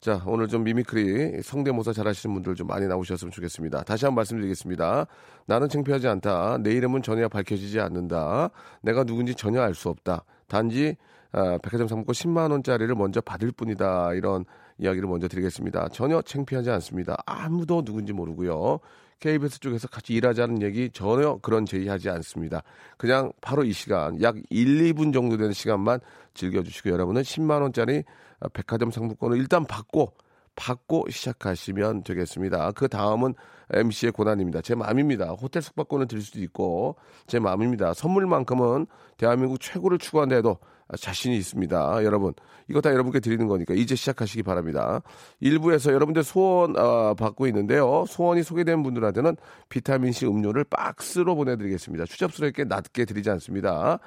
자, 0.00 0.22
오늘 0.26 0.46
좀 0.46 0.62
mimicry 0.62 1.42
성대모사 1.42 1.92
잘하시는 1.92 2.32
분들 2.34 2.54
좀 2.54 2.66
많이 2.66 2.86
나오셨으면 2.86 3.32
좋겠습니다. 3.32 3.82
다시 3.82 4.04
한번 4.04 4.16
말씀드리겠습니다. 4.16 5.06
나는 5.46 5.68
창피하지 5.68 6.06
않다. 6.06 6.58
내 6.58 6.72
이름은 6.72 7.02
전혀 7.02 7.28
밝혀지지 7.28 7.80
않는다. 7.80 8.50
내가 8.82 9.04
누군지 9.04 9.34
전혀 9.34 9.60
알 9.62 9.74
수 9.74 9.88
없다. 9.88 10.24
단지 10.48 10.96
아, 11.32 11.58
백화점 11.62 11.88
상품권 11.88 12.12
10만 12.14 12.50
원짜리를 12.52 12.94
먼저 12.94 13.20
받을 13.20 13.50
뿐이다. 13.52 14.14
이런 14.14 14.44
이야기를 14.78 15.08
먼저 15.08 15.28
드리겠습니다. 15.28 15.88
전혀 15.88 16.22
창피하지 16.22 16.70
않습니다. 16.70 17.16
아무도 17.26 17.82
누군지 17.82 18.12
모르고요. 18.12 18.78
KBS 19.20 19.60
쪽에서 19.60 19.88
같이 19.88 20.12
일하자는 20.14 20.62
얘기 20.62 20.90
전혀 20.90 21.38
그런 21.42 21.64
제의하지 21.64 22.10
않습니다. 22.10 22.62
그냥 22.96 23.32
바로 23.40 23.64
이 23.64 23.72
시간 23.72 24.20
약 24.22 24.36
1, 24.50 24.92
2분 24.92 25.12
정도 25.12 25.36
되는 25.36 25.52
시간만 25.52 26.00
즐겨주시고 26.34 26.90
여러분은 26.90 27.22
10만 27.22 27.62
원짜리 27.62 28.04
백화점 28.52 28.90
상품권을 28.90 29.38
일단 29.38 29.64
받고 29.64 30.12
받고 30.54 31.06
시작하시면 31.10 32.02
되겠습니다. 32.02 32.72
그 32.72 32.88
다음은 32.88 33.34
MC의 33.72 34.12
고난입니다. 34.12 34.62
제 34.62 34.74
마음입니다. 34.74 35.30
호텔 35.30 35.62
숙박권을 35.62 36.06
드릴 36.06 36.22
수도 36.22 36.40
있고 36.40 36.96
제 37.26 37.38
마음입니다. 37.38 37.94
선물만큼은 37.94 38.86
대한민국 39.18 39.60
최고를 39.60 39.98
추구한데도 39.98 40.58
자신이 40.98 41.36
있습니다. 41.36 42.04
여러분 42.04 42.32
이거 42.68 42.80
다 42.80 42.92
여러분께 42.92 43.20
드리는 43.20 43.46
거니까 43.46 43.74
이제 43.74 43.94
시작하시기 43.94 44.42
바랍니다. 44.42 45.02
일부에서 45.40 45.92
여러분들 45.92 46.22
소원 46.22 46.76
어, 46.78 47.14
받고 47.14 47.46
있는데요. 47.48 48.04
소원이 48.08 48.42
소개된 48.42 48.82
분들한테는 48.82 49.36
비타민C 49.68 50.26
음료를 50.26 50.64
박스로 50.64 51.34
보내드리겠습니다. 51.34 52.04
추접스럽게 52.06 52.64
낮게 52.64 53.04
드리지 53.04 53.30
않습니다. 53.30 53.98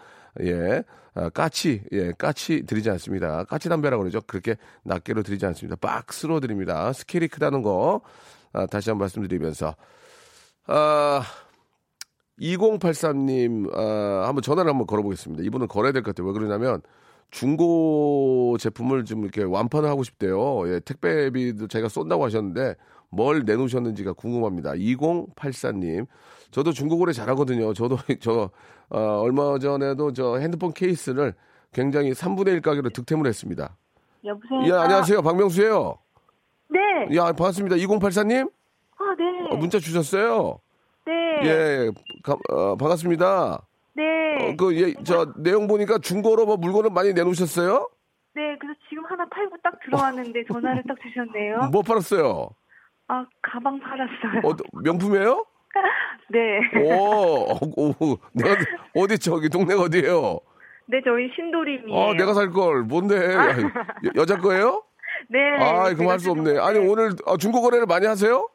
예, 0.42 0.84
아, 1.16 1.30
까치, 1.30 1.84
예, 1.92 2.12
까치 2.18 2.66
드리지 2.66 2.90
않습니다. 2.92 3.44
까치 3.46 3.68
담배라고 3.68 4.04
그러죠. 4.04 4.22
그렇게 4.22 4.56
낱개로 4.84 5.24
드리지 5.24 5.46
않습니다. 5.48 5.76
박스로 5.76 6.40
드립니다. 6.40 6.94
스케일이 6.94 7.28
크다는 7.28 7.62
거, 7.62 8.02
아, 8.54 8.66
다시 8.68 8.90
한번 8.90 9.06
말씀드리면서, 9.06 9.76
아, 10.68 11.24
2083님, 12.40 13.74
아, 13.76 14.24
한번 14.28 14.42
전화를 14.42 14.70
한번 14.70 14.88
걸어보겠습니다. 14.88 15.44
이분은 15.44 15.68
걸어야 15.68 15.92
될 15.92 16.04
것 16.04 16.16
같아요. 16.16 16.28
왜 16.28 16.34
그러냐면, 16.34 16.82
중고 17.32 18.58
제품을 18.60 19.06
좀 19.06 19.24
이렇게 19.24 19.44
완판을 19.44 19.88
하고 19.90 20.04
싶대요. 20.04 20.68
예, 20.74 20.80
택배비도 20.80 21.68
제가 21.68 21.88
쏜다고 21.90 22.24
하셨는데, 22.26 22.76
뭘 23.10 23.44
내놓으셨는지가 23.46 24.14
궁금합니다. 24.14 24.72
2084님. 24.74 26.06
저도 26.52 26.72
중고거래 26.72 27.12
잘하거든요. 27.14 27.74
저도 27.74 27.98
저 28.22 28.50
어, 28.90 29.00
얼마 29.22 29.58
전에도 29.60 30.14
저 30.14 30.38
핸드폰 30.38 30.74
케이스를 30.74 31.34
굉장히 31.74 32.12
3분의 32.12 32.48
1 32.54 32.62
가격으로 32.62 32.90
득템을 32.90 33.28
했습니다. 33.28 33.78
여보세요. 34.26 34.62
예, 34.66 34.72
안녕하세요. 34.74 35.22
박명수예요. 35.22 35.98
네. 36.70 37.16
야, 37.16 37.26
반갑습니다. 37.26 37.76
2084님? 37.78 38.52
아, 38.98 39.04
네. 39.18 39.24
어, 39.52 39.58
문자 39.58 39.80
주셨어요. 39.80 40.60
네. 41.42 41.50
예, 41.50 41.92
가- 42.24 42.38
어, 42.50 42.76
반갑습니다. 42.78 43.62
네. 43.96 44.04
어, 44.52 44.56
그, 44.58 44.76
예, 44.82 44.94
저, 45.04 45.34
내용 45.38 45.68
보니까 45.68 45.98
중고로 46.00 46.46
뭐 46.46 46.58
물건을 46.58 46.90
많이 46.92 47.14
내놓으셨어요? 47.14 47.90
네. 48.36 48.58
그래서 48.60 48.80
지금 48.90 49.04
하나 49.06 49.26
팔고 49.30 49.58
딱 49.64 49.74
들어왔는데 49.84 50.46
전화를 50.52 50.84
딱 50.88 50.98
주셨네요. 51.02 51.70
뭐 51.72 51.82
팔았어요? 51.82 52.50
아, 53.08 53.26
가방 53.42 53.80
팔았어요. 53.80 54.42
어, 54.44 54.56
명품이에요? 54.84 55.46
네. 56.32 56.60
오, 56.84 57.54
오, 57.76 57.90
오, 58.00 58.18
내가, 58.34 58.56
어디, 58.96 59.18
저기, 59.20 59.50
동네가 59.50 59.82
어디예요 59.84 60.40
네, 60.88 61.02
저희 61.04 61.30
신도림이에요. 61.36 61.96
어, 61.96 62.14
내가 62.14 62.34
살 62.34 62.50
걸. 62.52 62.84
뭔데? 62.84 63.16
야, 63.16 63.56
여, 64.16 64.26
자 64.26 64.38
거예요? 64.38 64.84
네. 65.30 65.40
아, 65.60 65.94
제가 65.94 66.12
할수 66.14 66.32
없네. 66.32 66.58
아니, 66.60 66.80
네. 66.80 66.88
오늘 66.88 67.12
아, 67.28 67.38
중고 67.38 67.62
거래를 67.62 67.86
많이 67.86 68.06
하세요? 68.08 68.48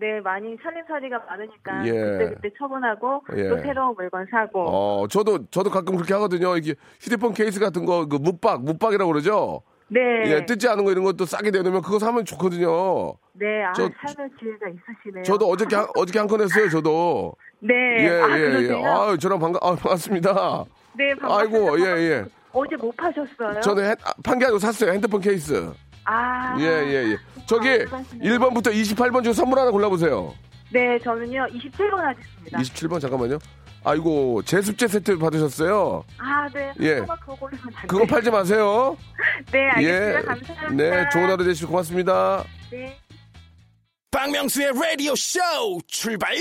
네, 0.00 0.18
많이 0.20 0.56
살림살이가 0.62 1.18
많으니까 1.28 1.86
예. 1.86 1.90
그때 1.92 2.34
그때 2.34 2.50
처분하고 2.58 3.22
예. 3.36 3.48
또 3.50 3.58
새로운 3.60 3.94
물건 3.96 4.26
사고. 4.30 4.64
어, 4.66 5.06
저도, 5.08 5.46
저도 5.50 5.68
가끔 5.70 5.94
그렇게 5.96 6.14
하거든요. 6.14 6.56
이게 6.56 6.74
휴대폰 7.00 7.34
케이스 7.34 7.60
같은 7.60 7.84
거, 7.84 8.06
그 8.06 8.16
묵박, 8.16 8.64
묵박이라고 8.64 9.12
그러죠? 9.12 9.62
네. 9.88 10.00
예, 10.26 10.46
뜯지 10.46 10.68
않은 10.68 10.84
거 10.84 10.92
이런 10.92 11.04
것도 11.04 11.26
싸게 11.26 11.50
내놓으면 11.50 11.82
그거 11.82 11.98
사면 11.98 12.24
좋거든요. 12.24 13.12
네, 13.34 13.64
아, 13.64 13.72
저- 13.74 13.82
삶의 13.82 14.30
지혜가 14.38 14.68
있으시네요. 14.68 15.22
저도 15.24 15.46
어저께, 15.48 15.76
한- 15.76 15.88
어저께 15.96 16.18
한 16.18 16.28
건 16.28 16.40
했어요, 16.42 16.68
저도. 16.70 17.34
네. 17.58 17.74
예, 18.04 18.08
아, 18.22 18.38
예, 18.38 18.42
예. 18.42 18.50
그러세요? 18.68 18.86
아유, 18.86 19.18
저랑 19.18 19.38
반가, 19.38 19.58
아, 19.62 19.74
반갑습니다. 19.74 20.64
네, 20.96 21.14
반갑습니다. 21.16 21.28
아이고, 21.72 21.80
예, 21.80 21.84
예. 22.10 22.24
어제 22.52 22.76
못 22.76 22.96
파셨어요? 22.96 23.60
저는 23.60 23.84
핸- 23.84 23.92
아, 24.04 24.12
판게 24.24 24.44
아니고 24.46 24.58
샀어요, 24.60 24.92
핸드폰 24.92 25.20
케이스. 25.20 25.70
아. 26.06 26.56
예, 26.58 26.64
예, 26.64 26.94
예. 27.12 27.16
저기, 27.50 27.68
알겠습니다. 27.68 28.16
1번부터 28.18 28.66
28번 28.72 29.24
중에 29.24 29.32
선물 29.32 29.58
하나 29.58 29.72
골라보세요. 29.72 30.34
네, 30.72 30.96
저는요 31.00 31.46
27번 31.48 31.96
하겠습니다. 31.96 32.58
27번, 32.58 33.00
잠깐만요. 33.00 33.38
아이고, 33.82 34.42
제습제 34.42 34.86
세트 34.86 35.18
받으셨어요. 35.18 36.04
아, 36.18 36.48
네. 36.54 36.72
예. 36.80 36.94
그거 37.00 37.34
고르면 37.34 37.64
안 37.74 37.88
그거? 37.88 38.06
팔지 38.06 38.30
마세요. 38.30 38.96
네, 39.50 39.68
알겠습니다. 39.70 40.20
예. 40.20 40.22
감사합니다. 40.22 40.74
네, 40.76 41.08
좋은 41.10 41.24
하루 41.28 41.44
되시고 41.44 41.70
고맙습니다. 41.70 42.44
네. 42.70 42.96
박명수의 44.12 44.72
라디오 44.74 45.14
쇼 45.16 45.40
출발 45.88 46.34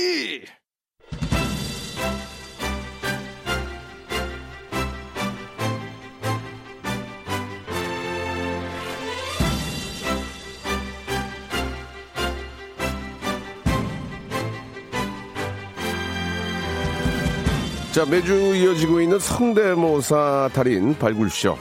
자, 17.99 18.05
매주 18.05 18.33
이어지고 18.55 19.01
있는 19.01 19.19
성대모사 19.19 20.51
달인 20.53 20.97
발굴쇼. 20.97 21.57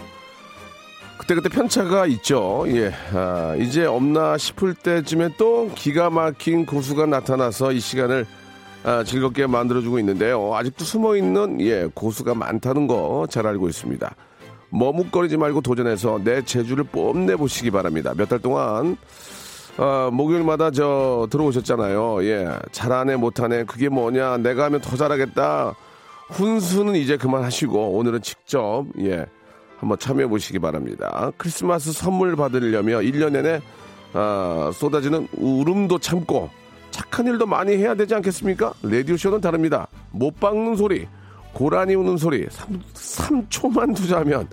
그때그때 1.19 1.49
편차가 1.49 2.07
있죠. 2.07 2.65
예. 2.69 2.93
아, 3.13 3.57
이제 3.59 3.85
없나 3.87 4.39
싶을 4.39 4.73
때쯤에 4.75 5.31
또 5.37 5.69
기가 5.75 6.11
막힌 6.11 6.65
고수가 6.65 7.07
나타나서 7.07 7.73
이 7.73 7.81
시간을 7.81 8.25
아, 8.85 9.03
즐겁게 9.03 9.49
만들어주고 9.49 9.99
있는데요. 9.99 10.55
아직도 10.55 10.85
숨어 10.85 11.17
있는 11.17 11.61
예, 11.61 11.89
고수가 11.93 12.37
많다는 12.37 12.87
거 12.87 13.27
잘 13.29 13.45
알고 13.45 13.69
있습니다. 13.69 14.15
머뭇거리지 14.71 15.39
말고 15.39 15.63
도전해서 15.63 16.21
내 16.23 16.43
재주를 16.45 16.85
뽐내 16.85 17.35
보시기 17.35 17.73
바랍니다. 17.73 18.15
몇 18.17 18.29
달 18.29 18.39
동안 18.39 18.97
아, 19.77 20.09
목요일마다 20.13 20.71
저 20.71 21.27
들어오셨잖아요. 21.33 22.23
예. 22.27 22.49
잘하네 22.71 23.17
못하네 23.17 23.65
그게 23.65 23.89
뭐냐 23.89 24.37
내가 24.37 24.67
하면 24.67 24.81
더 24.81 24.97
잘하겠다. 24.97 25.75
훈수는 26.29 26.97
이제 26.97 27.17
그만하시고 27.17 27.91
오늘은 27.97 28.23
직접 28.23 28.85
예 29.01 29.27
한번 29.79 29.99
참여해 29.99 30.27
보시기 30.29 30.59
바랍니다. 30.59 31.31
크리스마스 31.37 31.93
선물 31.93 32.37
받으려면 32.37 33.03
1년 33.03 33.33
내내 33.33 33.61
아, 34.13 34.71
쏟아지는 34.75 35.29
울음도 35.37 35.99
참고 35.99 36.51
착한 36.91 37.27
일도 37.27 37.47
많이 37.47 37.77
해야 37.77 37.95
되지 37.95 38.15
않겠습니까? 38.15 38.75
라디오쇼는 38.83 39.41
다릅니다. 39.41 39.87
못 40.11 40.39
박는 40.41 40.77
소리, 40.77 41.07
고라니 41.53 41.95
우는 41.95 42.17
소리 42.17 42.47
3, 42.95 43.47
초만 43.49 43.95
투자하면 43.95 44.49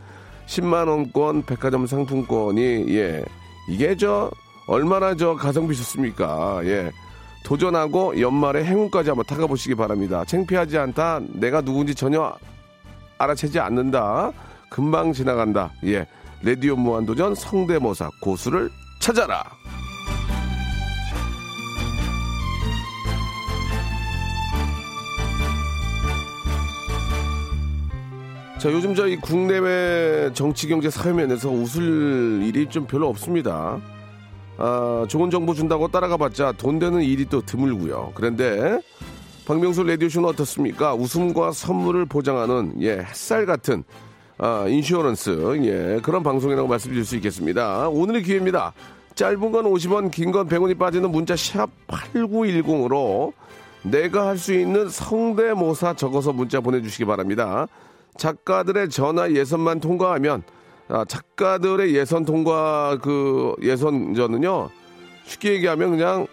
10만원권 0.47 1.45
백화점 1.45 1.87
상품권이 1.87 2.85
예 2.89 3.23
이게 3.69 3.95
저 3.97 4.29
얼마나 4.67 5.15
저 5.15 5.35
가성비 5.35 5.75
좋습니까? 5.75 6.61
예. 6.65 6.91
도전하고 7.45 8.19
연말에 8.19 8.65
행운까지 8.65 9.09
한번 9.11 9.23
타가 9.25 9.45
보시기 9.45 9.75
바랍니다. 9.75 10.25
창피하지 10.25 10.79
않다. 10.79 11.21
내가 11.33 11.61
누군지 11.61 11.93
전혀 11.93 12.33
알아채지 13.19 13.59
않는다. 13.59 14.31
금방 14.69 15.13
지나간다. 15.13 15.71
예. 15.85 16.07
레디오 16.41 16.75
무한도전 16.75 17.35
성대모사 17.35 18.09
고수를 18.19 18.69
찾아라. 18.99 19.43
자, 28.57 28.71
요즘 28.71 28.95
저희 28.95 29.17
국내외 29.17 30.31
정치, 30.33 30.67
경제, 30.67 30.89
사회면에서 30.89 31.49
웃을 31.51 32.41
일이 32.41 32.65
좀 32.67 32.87
별로 32.87 33.07
없습니다. 33.09 33.79
아, 34.57 35.05
좋은 35.09 35.29
정보 35.29 35.53
준다고 35.53 35.87
따라가 35.87 36.17
봤자 36.17 36.53
돈 36.53 36.79
되는 36.79 37.01
일이 37.01 37.25
또 37.25 37.41
드물고요. 37.41 38.11
그런데 38.15 38.79
박명수 39.45 39.83
라디오쇼는 39.83 40.29
어떻습니까? 40.29 40.93
웃음과 40.95 41.51
선물을 41.51 42.05
보장하는 42.05 42.73
예, 42.81 42.99
햇살 42.99 43.45
같은 43.45 43.83
아, 44.37 44.65
인슈어런스 44.67 45.59
예, 45.63 45.99
그런 46.01 46.23
방송이라고 46.23 46.67
말씀드릴 46.67 47.05
수 47.05 47.15
있겠습니다. 47.17 47.89
오늘의 47.89 48.23
기회입니다. 48.23 48.73
짧은 49.15 49.51
건 49.51 49.65
50원, 49.65 50.11
긴 50.11 50.31
건 50.31 50.47
100원이 50.49 50.77
빠지는 50.77 51.09
문자 51.11 51.35
샵 51.37 51.69
8910으로 51.87 53.31
내가 53.83 54.27
할 54.27 54.37
수 54.37 54.53
있는 54.53 54.89
성대모사 54.89 55.93
적어서 55.93 56.33
문자 56.33 56.59
보내주시기 56.59 57.05
바랍니다. 57.05 57.67
작가들의 58.17 58.89
전화 58.89 59.31
예선만 59.31 59.79
통과하면 59.79 60.41
아, 60.41 60.45
작가들의 61.07 61.95
예선 61.95 62.25
통과 62.25 62.97
그 63.01 63.53
예선전은요 63.61 64.69
쉽게 65.25 65.53
얘기하면 65.53 65.91
그냥 65.91 66.27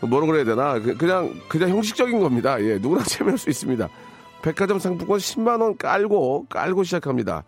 뭐라 0.00 0.26
그래야 0.26 0.44
되나 0.44 0.78
그- 0.78 0.96
그냥 0.96 1.34
그냥 1.48 1.70
형식적인 1.70 2.20
겁니다. 2.20 2.62
예, 2.62 2.78
누구나 2.78 3.02
참여할 3.04 3.38
수 3.38 3.50
있습니다. 3.50 3.88
백화점 4.42 4.78
상품권 4.78 5.18
10만 5.18 5.60
원 5.62 5.76
깔고 5.76 6.46
깔고 6.48 6.84
시작합니다. 6.84 7.42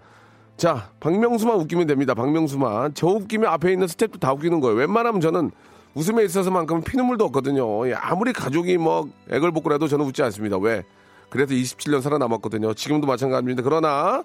자, 0.57 0.91
박명수만 0.99 1.57
웃기면 1.61 1.87
됩니다. 1.87 2.15
박명수만 2.15 2.95
저 2.95 3.07
웃기면 3.07 3.49
앞에 3.53 3.71
있는 3.73 3.87
스태프도 3.87 4.19
다 4.19 4.33
웃기는 4.33 4.59
거예요. 4.61 4.77
웬만하면 4.77 5.21
저는 5.21 5.53
웃음에 5.95 6.25
있어서만큼은 6.25 6.83
피눈물도 6.83 7.25
없거든요. 7.27 7.89
예, 7.89 7.95
아무리 7.95 8.33
가족이 8.33 8.77
뭐 8.79 9.09
애걸 9.31 9.53
복고라도 9.53 9.87
저는 9.87 10.05
웃지 10.07 10.23
않습니다. 10.25 10.59
왜? 10.59 10.83
그래서 11.31 11.53
27년 11.55 12.01
살아남았거든요. 12.01 12.75
지금도 12.75 13.07
마찬가지입니다. 13.07 13.63
그러나 13.63 14.25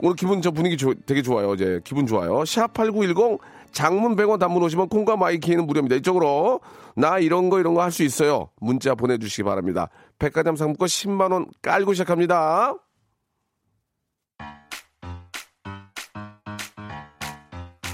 오늘 0.00 0.16
기분 0.16 0.42
저 0.42 0.50
분위기 0.50 0.76
좋- 0.76 0.94
되게 1.06 1.22
좋아요. 1.22 1.48
어제 1.50 1.80
기분 1.84 2.06
좋아요. 2.06 2.44
샵 2.44 2.72
8910 2.72 3.38
장문 3.72 4.16
100원 4.16 4.38
단문 4.38 4.62
50원 4.62 4.88
콩과 4.88 5.16
My 5.16 5.30
K는 5.30 5.66
무료입니다. 5.66 5.96
이쪽으로 5.96 6.60
나 6.96 7.18
이런 7.18 7.50
거 7.50 7.60
이런 7.60 7.74
거 7.74 7.82
할 7.82 7.90
수 7.90 8.02
있어요. 8.02 8.50
문자 8.60 8.94
보내주시기 8.94 9.42
바랍니다. 9.42 9.88
백화점 10.18 10.56
상품권 10.56 10.86
10만 10.88 11.32
원 11.32 11.46
깔고 11.62 11.92
시작합니다. 11.94 12.74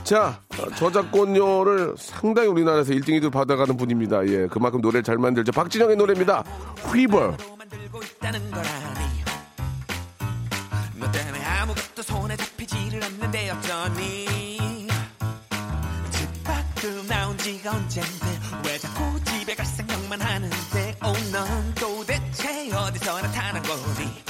자, 0.04 0.38
어, 0.60 0.68
저작권료를 0.76 1.94
상당히 1.96 2.48
우리나라에서 2.48 2.92
1등, 2.92 3.08
2등 3.20 3.32
받아가는 3.32 3.74
분입니다. 3.76 4.26
예, 4.28 4.46
그만큼 4.48 4.80
노래를 4.82 5.02
잘 5.02 5.16
만들죠. 5.16 5.52
박진영의 5.52 5.96
노래입니다. 5.96 6.44
Fever. 6.92 7.36
않는데 13.04 13.50
어쩌니 13.50 14.88
집 16.10 16.44
밖으로 16.44 17.02
나온 17.04 17.36
지가 17.38 17.72
언젠데 17.72 18.40
왜 18.64 18.78
자꾸 18.78 19.22
집에 19.24 19.54
갈 19.54 19.66
생각만 19.66 20.20
하는데? 20.20 20.96
오넌 21.02 21.74
도대체 21.74 22.72
어디서 22.72 23.20
나타난 23.20 23.62
거니? 23.62 24.24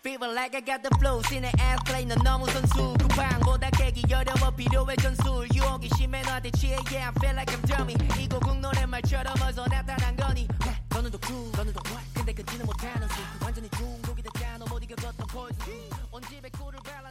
Fever 0.00 0.32
like 0.32 0.54
I 0.54 0.64
got 0.64 0.82
the 0.82 0.90
flow. 0.98 1.22
신의 1.28 1.52
ass 1.58 1.82
play 1.84 2.06
넌 2.06 2.18
너무 2.22 2.46
선수 2.50 2.94
쿠팡보다 3.00 3.70
깨기 3.70 4.02
어려워. 4.14 4.50
필요해 4.50 4.96
전술. 4.96 5.48
유혹이 5.54 5.90
심해 5.96 6.22
너한테 6.22 6.50
취해. 6.52 6.76
Yeah 6.90 7.08
I 7.08 7.12
feel 7.18 7.34
like 7.34 7.52
I'm 7.54 7.66
dummy 7.66 7.94
이 8.18 8.28
곡국 8.28 8.58
노랫말처럼 8.60 9.34
어서 9.42 9.66
나타난 9.66 10.16
거니? 10.16 10.46
네, 10.64 10.82
너는 10.90 11.10
독주 11.10 11.52
너는 11.56 11.72
독 11.72 11.82
근데 12.14 12.32
끊지는 12.32 12.64
못하는 12.66 13.08
수 13.08 13.14
완전히 13.42 13.68
중독이 13.70 14.22
됐잖아. 14.22 14.64
못 14.66 14.82
이겨줬던 14.82 15.26
poison. 15.26 15.90
온 16.12 16.22
집에 16.28 16.48
꿀을 16.50 16.78
발라 16.84 17.10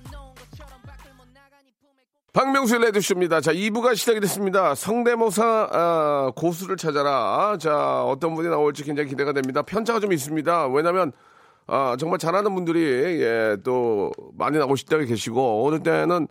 박명수의 2.39 2.79
레드쇼입니다. 2.83 3.41
자, 3.41 3.51
2부가 3.51 3.97
시작이 3.97 4.21
됐습니다. 4.21 4.73
성대모사 4.73 5.69
아, 5.73 6.31
고수를 6.37 6.77
찾아라. 6.77 7.57
자, 7.59 8.05
어떤 8.05 8.33
분이 8.33 8.47
나올지 8.47 8.85
굉장히 8.85 9.09
기대가 9.09 9.33
됩니다. 9.33 9.61
편차가 9.61 9.99
좀 9.99 10.13
있습니다. 10.13 10.67
왜냐면, 10.69 11.11
아, 11.67 11.97
정말 11.99 12.17
잘하는 12.17 12.55
분들이, 12.55 12.81
예, 13.21 13.57
또, 13.65 14.09
많이 14.37 14.57
나오실 14.57 14.87
때가 14.87 15.03
계시고, 15.03 15.67
어느 15.67 15.83
때는 15.83 16.29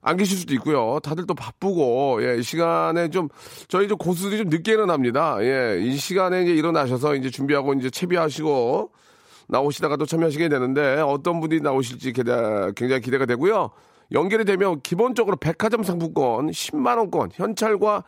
안 0.00 0.16
계실 0.16 0.38
수도 0.38 0.54
있고요. 0.54 0.98
다들 1.02 1.26
또 1.26 1.34
바쁘고, 1.34 2.20
예, 2.22 2.38
이 2.38 2.42
시간에 2.42 3.10
좀, 3.10 3.28
저희 3.68 3.86
좀 3.86 3.98
고수들이 3.98 4.38
좀 4.38 4.48
늦게 4.48 4.72
일어납니다. 4.72 5.36
예, 5.42 5.78
이 5.78 5.94
시간에 5.98 6.42
이제 6.42 6.52
일어나셔서 6.52 7.16
이제 7.16 7.28
준비하고 7.28 7.74
이제 7.74 7.90
채비하시고, 7.90 8.92
나오시다가 9.48 9.96
또 9.96 10.06
참여하시게 10.06 10.48
되는데 10.48 11.00
어떤 11.00 11.40
분이 11.40 11.60
나오실지 11.60 12.14
기대, 12.14 12.32
굉장히 12.76 13.02
기대가 13.02 13.26
되고요. 13.26 13.72
연결이 14.12 14.44
되면 14.44 14.80
기본적으로 14.82 15.36
백화점 15.36 15.82
상품권 15.82 16.50
10만 16.50 16.98
원권 16.98 17.30
현찰과 17.32 18.04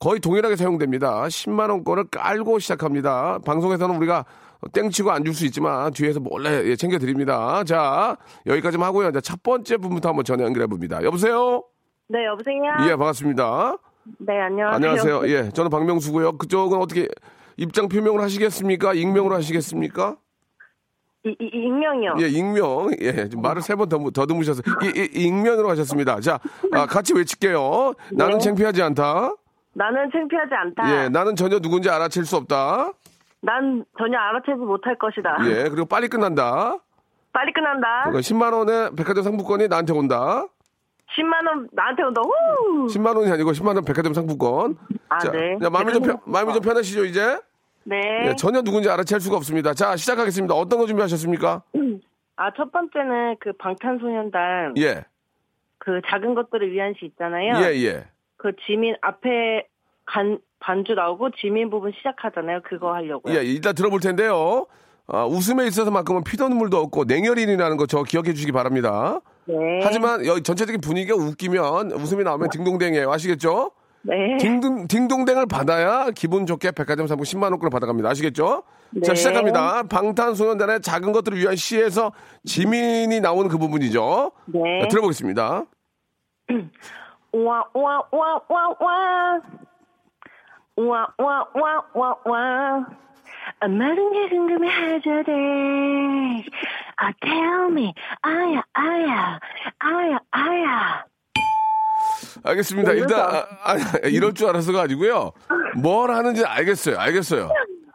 거의 0.00 0.20
동일하게 0.20 0.56
사용됩니다. 0.56 1.22
10만 1.24 1.70
원권을 1.70 2.04
깔고 2.10 2.58
시작합니다. 2.58 3.38
방송에서는 3.44 3.94
우리가 3.96 4.24
땡치고 4.72 5.10
안 5.10 5.24
줄 5.24 5.34
수 5.34 5.44
있지만 5.46 5.92
뒤에서 5.92 6.20
몰래 6.20 6.62
예, 6.66 6.76
챙겨 6.76 6.98
드립니다. 6.98 7.62
자 7.64 8.16
여기까지만 8.46 8.86
하고요. 8.88 9.10
이제 9.10 9.20
첫 9.20 9.42
번째 9.42 9.76
분부터 9.76 10.08
한번 10.08 10.24
전화 10.24 10.44
연결해 10.44 10.66
봅니다. 10.66 11.02
여보세요. 11.04 11.62
네, 12.08 12.26
여보세요? 12.26 12.56
예 12.86 12.96
반갑습니다. 12.96 13.76
네, 14.18 14.40
안녕하세요. 14.40 14.74
안녕하세요. 14.74 15.28
예 15.28 15.50
저는 15.50 15.70
박명수고요. 15.70 16.38
그쪽은 16.38 16.78
어떻게 16.80 17.08
입장 17.56 17.88
표명을 17.88 18.20
하시겠습니까? 18.20 18.94
익명으로 18.94 19.34
하시겠습니까? 19.36 20.16
이, 21.24 21.30
이, 21.40 21.44
익명이요. 21.52 22.14
예, 22.20 22.26
익명. 22.28 22.90
예, 23.00 23.28
좀 23.28 23.40
말을 23.40 23.62
세 23.62 23.74
번 23.74 23.88
더듬으셔서 23.88 24.62
이, 24.82 24.92
이, 25.14 25.24
익명으로 25.24 25.70
하셨습니다. 25.70 26.20
자, 26.20 26.38
아, 26.72 26.86
같이 26.86 27.14
외칠게요. 27.14 27.94
나는 28.12 28.38
창피하지 28.38 28.82
않다. 28.82 29.32
나는 29.72 30.10
창피하지 30.12 30.54
않다. 30.54 30.90
예, 31.04 31.08
나는 31.08 31.34
전혀 31.34 31.58
누군지 31.58 31.88
알아챌 31.90 32.22
수 32.24 32.36
없다. 32.36 32.92
난 33.40 33.84
전혀 33.98 34.16
알아채지 34.18 34.58
못할 34.58 34.96
것이다. 34.98 35.36
예, 35.46 35.68
그리고 35.68 35.84
빨리 35.86 36.08
끝난다. 36.08 36.76
빨리 37.32 37.52
끝난다. 37.52 38.04
그러니까 38.04 38.20
10만 38.20 38.52
원의 38.54 38.90
백화점 38.96 39.24
상품권이 39.24 39.68
나한테 39.68 39.92
온다. 39.92 40.46
10만 41.18 41.46
원 41.46 41.68
나한테 41.72 42.02
온다. 42.04 42.20
후! 42.22 42.86
10만 42.86 43.16
원이 43.16 43.30
아니고 43.30 43.50
10만 43.52 43.74
원 43.74 43.84
백화점 43.84 44.14
상품권. 44.14 44.76
아, 45.08 45.18
자, 45.18 45.30
네. 45.32 45.58
자, 45.60 45.68
마음이 45.70 45.92
좀 45.92 46.02
편, 46.02 46.18
마음이 46.24 46.52
좀 46.54 46.62
편하시죠, 46.62 47.04
이제? 47.04 47.38
네. 47.84 48.28
예, 48.28 48.36
전혀 48.36 48.62
누군지 48.62 48.88
알아챌 48.88 49.18
수가 49.18 49.36
없습니다. 49.36 49.74
자, 49.74 49.96
시작하겠습니다. 49.96 50.54
어떤 50.54 50.78
거 50.78 50.86
준비하셨습니까? 50.86 51.62
아, 52.36 52.50
첫 52.56 52.72
번째는 52.72 53.36
그 53.40 53.52
방탄소년단 53.52 54.74
예, 54.78 55.04
그 55.78 56.00
작은 56.08 56.34
것들을 56.34 56.72
위한 56.72 56.94
시 56.98 57.06
있잖아요. 57.06 57.54
예, 57.64 57.76
예. 57.84 58.04
그 58.36 58.52
지민 58.66 58.96
앞에 59.02 59.66
간, 60.04 60.38
반주 60.58 60.94
나오고 60.94 61.30
지민 61.40 61.70
부분 61.70 61.92
시작하잖아요. 61.96 62.60
그거 62.64 62.92
하려고요. 62.94 63.34
예, 63.36 63.44
일단 63.44 63.74
들어볼 63.74 64.00
텐데요. 64.00 64.66
아, 65.06 65.24
웃음에 65.26 65.66
있어서만큼은 65.66 66.24
피눈물도 66.24 66.78
없고 66.78 67.04
냉혈인이라는 67.04 67.76
거 67.76 67.86
저 67.86 68.02
기억해 68.02 68.32
주시기 68.32 68.52
바랍니다. 68.52 69.20
네. 69.44 69.80
하지만 69.82 70.24
여기 70.24 70.42
전체적인 70.42 70.80
분위기가 70.80 71.14
웃기면 71.14 71.92
웃음이 71.92 72.24
나오면 72.24 72.48
딩동댕이에요. 72.50 73.12
아시겠죠? 73.12 73.70
네. 74.06 74.36
딩동, 74.38 74.86
딩동댕을 74.86 75.46
받아야 75.46 76.10
기분 76.10 76.46
좋게 76.46 76.72
백화점 76.72 77.06
상품 77.06 77.24
10만 77.24 77.44
원권을 77.44 77.70
받아갑니다. 77.70 78.10
아시겠죠? 78.10 78.62
자, 79.02 79.12
네. 79.12 79.14
시작합니다. 79.14 79.82
방탄소년단의 79.84 80.82
작은 80.82 81.12
것들을 81.12 81.38
위한 81.38 81.56
시에서 81.56 82.12
지민이 82.44 83.20
나오는 83.20 83.48
그 83.48 83.56
부분이죠. 83.58 84.30
네. 84.46 84.82
자, 84.82 84.88
들어보겠습니다. 84.88 85.64
와, 87.32 87.64
와, 87.72 88.02
와, 88.12 88.40
와, 88.48 88.76
와. 88.78 89.40
와, 90.76 91.06
와, 91.18 91.46
와, 91.54 91.84
와, 91.94 92.16
와. 92.24 92.86
아, 93.60 93.68
말은 93.68 94.12
게 94.12 94.28
궁금해 94.28 94.68
하자대. 94.68 95.32
아, 96.96 97.12
tell 97.20 97.66
me. 97.70 97.94
아야, 98.22 98.62
아야. 98.74 99.40
아야, 99.78 100.18
아야. 100.30 101.04
알겠습니다. 102.44 102.92
일단 102.92 103.20
아, 103.20 103.46
아, 103.64 103.76
이럴 104.04 104.34
줄 104.34 104.48
알아서가 104.48 104.82
아니고요. 104.82 105.32
뭘 105.76 106.10
하는지 106.10 106.44
알겠어요. 106.44 106.98
알겠어요. 106.98 107.48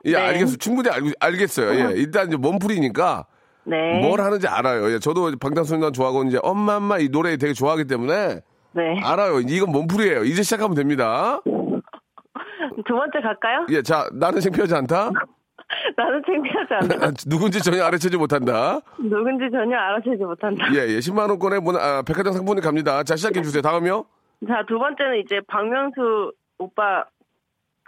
예, 0.05 0.11
네. 0.13 0.17
알겠어요. 0.17 0.57
충분히 0.57 0.89
알, 0.89 1.01
알겠어요. 1.19 1.73
예, 1.75 1.93
일단 1.95 2.27
이제 2.27 2.37
몸풀이니까 2.37 3.25
네. 3.65 3.99
뭘 4.01 4.21
하는지 4.21 4.47
알아요. 4.47 4.91
예, 4.91 4.99
저도 4.99 5.31
방탄소년단 5.39 5.93
좋아하고 5.93 6.23
이제 6.23 6.39
엄마 6.41 6.77
엄마 6.77 6.97
이 6.97 7.09
노래 7.09 7.37
되게 7.37 7.53
좋아하기 7.53 7.85
때문에 7.85 8.41
네. 8.71 8.99
알아요. 9.03 9.39
이건 9.41 9.71
몸풀이에요. 9.71 10.23
이제 10.23 10.41
시작하면 10.41 10.75
됩니다. 10.75 11.41
두 11.45 12.95
번째 12.95 13.19
갈까요? 13.21 13.65
예, 13.69 13.81
자 13.83 14.07
나는 14.13 14.39
창피하지 14.39 14.73
않다. 14.73 15.11
나는 15.95 16.21
창피하지 16.25 16.95
않다. 16.95 17.11
누군지 17.27 17.61
전혀 17.61 17.83
알아채지 17.83 18.17
못한다. 18.17 18.79
누군지 18.97 19.45
전혀 19.51 19.77
알아채지 19.77 20.23
못한다. 20.23 20.65
예, 20.73 20.87
예, 20.87 20.99
10만 20.99 21.29
원권의 21.29 21.59
문, 21.61 21.75
아, 21.75 22.01
백화점 22.01 22.33
상품이 22.33 22.61
갑니다. 22.61 23.03
자 23.03 23.15
시작해 23.15 23.41
주세요. 23.43 23.61
다음이요. 23.61 24.05
자, 24.47 24.63
두 24.67 24.79
번째는 24.79 25.19
이제 25.19 25.41
박명수 25.47 26.31
오빠, 26.59 27.03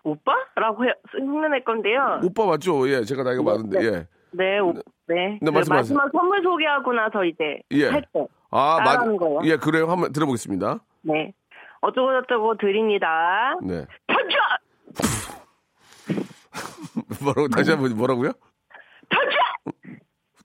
오빠라고 0.03 0.85
해- 0.85 0.93
흉내낼 1.11 1.63
건데요. 1.63 2.19
오빠 2.23 2.45
맞죠? 2.45 2.87
예, 2.89 3.03
제가 3.03 3.23
나이가 3.23 3.41
많은데 3.43 3.79
예. 3.85 4.07
네, 4.31 4.59
오, 4.59 4.73
네. 5.07 5.39
네, 5.41 5.51
말씀하세요. 5.51 5.97
마지막 5.97 6.11
선물 6.11 6.41
소개하고 6.43 6.93
나서 6.93 7.23
이제 7.25 7.61
예. 7.71 7.87
할 7.89 8.01
때. 8.13 8.25
아, 8.49 8.79
맞, 8.83 8.97
거예요. 9.17 9.39
예, 9.45 9.55
그래요. 9.57 9.87
한번 9.89 10.11
들어보겠습니다. 10.11 10.79
네. 11.03 11.33
어쩌고 11.81 12.21
저쩌고 12.21 12.57
드립니다. 12.57 13.55
네. 13.63 13.85
터져! 14.07 14.37
뭐라고 17.23 17.47
다시 17.47 17.71
한번 17.71 17.95
뭐라고요? 17.97 18.31
터져! 19.09 19.37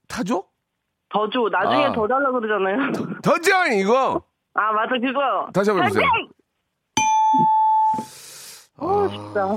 타죠? 0.07 0.43
더 1.09 1.29
줘. 1.29 1.47
나중에 1.49 1.85
아. 1.85 1.91
더 1.93 2.07
달라고 2.07 2.39
그러잖아요. 2.39 2.91
더장 3.23 3.73
이거. 3.73 4.21
아, 4.57 4.71
맞아, 4.73 4.91
그거. 4.99 5.47
다시 5.53 5.69
한번 5.69 5.85
해보세요. 5.85 6.05
어, 8.77 9.07
진짜. 9.07 9.47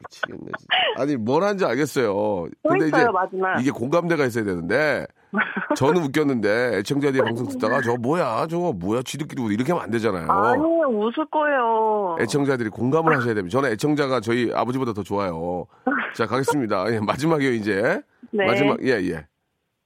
미치겠네. 0.00 0.40
진짜. 0.58 0.76
아니 0.98 1.16
뭘 1.16 1.42
하는지 1.42 1.64
알겠어요. 1.64 2.06
또 2.06 2.48
근데 2.68 2.88
이제 2.88 2.96
있어요, 2.98 3.12
마지막. 3.12 3.60
이게 3.60 3.70
공감대가 3.70 4.24
있어야 4.26 4.44
되는데 4.44 5.06
저는 5.76 6.02
웃겼는데 6.04 6.78
애청자들이 6.78 7.22
방송 7.22 7.46
듣다가 7.48 7.80
저 7.82 7.96
뭐야 7.96 8.46
저거 8.48 8.72
뭐야 8.72 9.02
쥐들끼리 9.02 9.42
웃- 9.42 9.52
이렇게 9.52 9.72
하면 9.72 9.84
안 9.84 9.90
되잖아요. 9.90 10.30
아니에요, 10.30 10.86
웃을 10.88 11.24
거예요. 11.30 12.16
애청자들이 12.20 12.68
공감을 12.70 13.16
하셔야 13.16 13.34
됩니다. 13.34 13.52
저는 13.58 13.72
애청자가 13.72 14.20
저희 14.20 14.50
아버지보다 14.54 14.92
더 14.94 15.02
좋아요. 15.02 15.66
자 16.14 16.26
가겠습니다. 16.26 16.92
예, 16.92 17.00
마지막이에요 17.00 17.52
이제. 17.52 18.00
네. 18.32 18.46
마지막 18.46 18.82
예 18.84 18.90
예. 19.10 19.26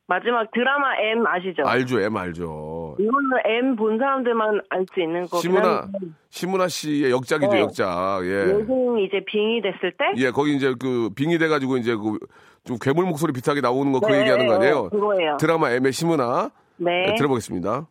마지막 0.09 0.49
드라마 0.53 0.97
M 0.99 1.27
아시죠? 1.27 1.62
알죠 1.66 2.01
M 2.01 2.16
알죠. 2.16 2.97
이거는 3.01 3.31
M 3.45 3.77
본 3.77 3.99
사람들만 3.99 4.61
알 4.71 4.87
수 4.95 5.01
있는 5.01 5.23
거긴 5.27 5.40
시문아 5.40 5.69
한데 5.83 5.99
시문아 6.31 6.69
씨의 6.69 7.11
역작이죠 7.11 7.53
네. 7.53 7.61
역작. 7.61 8.21
예. 8.25 8.42
요즘 8.53 8.99
이제 9.01 9.21
빙이 9.27 9.62
됐을 9.62 9.92
때 9.99 10.05
예, 10.16 10.31
거기 10.31 10.55
이제 10.55 10.75
그 10.79 11.11
빙이 11.14 11.38
돼가지고 11.38 11.77
이제 11.79 11.95
그 11.95 12.19
좀 12.66 12.79
괴물 12.81 13.05
목소리 13.05 13.33
비슷하게 13.33 13.61
나오는 13.61 13.92
거그 13.92 14.11
네, 14.11 14.23
얘기하는 14.23 14.49
거 14.49 14.55
아니에요? 14.55 14.83
네, 14.83 14.88
그거예요. 14.90 15.37
드라마 15.38 15.71
M의 15.71 15.92
시문아. 15.92 16.51
네. 16.79 17.07
네, 17.07 17.14
들어보겠습니다. 17.14 17.87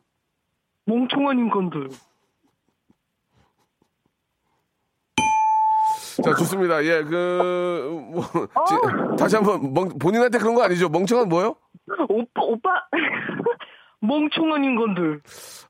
몽청한 0.85 1.39
인간들. 1.39 1.87
자, 6.21 6.33
좋습니다. 6.35 6.83
예, 6.83 7.03
그, 7.03 8.01
뭐, 8.11 8.23
지- 8.67 9.17
다시 9.17 9.37
한 9.37 9.45
번, 9.45 9.73
멍, 9.73 9.87
본인한테 9.97 10.39
그런 10.39 10.55
거 10.55 10.63
아니죠? 10.63 10.89
멍청한 10.89 11.29
뭐요? 11.29 11.55
오빠, 12.09 12.41
오빠. 12.41 12.69
멍청한 14.01 14.63
인간들. 14.63 15.21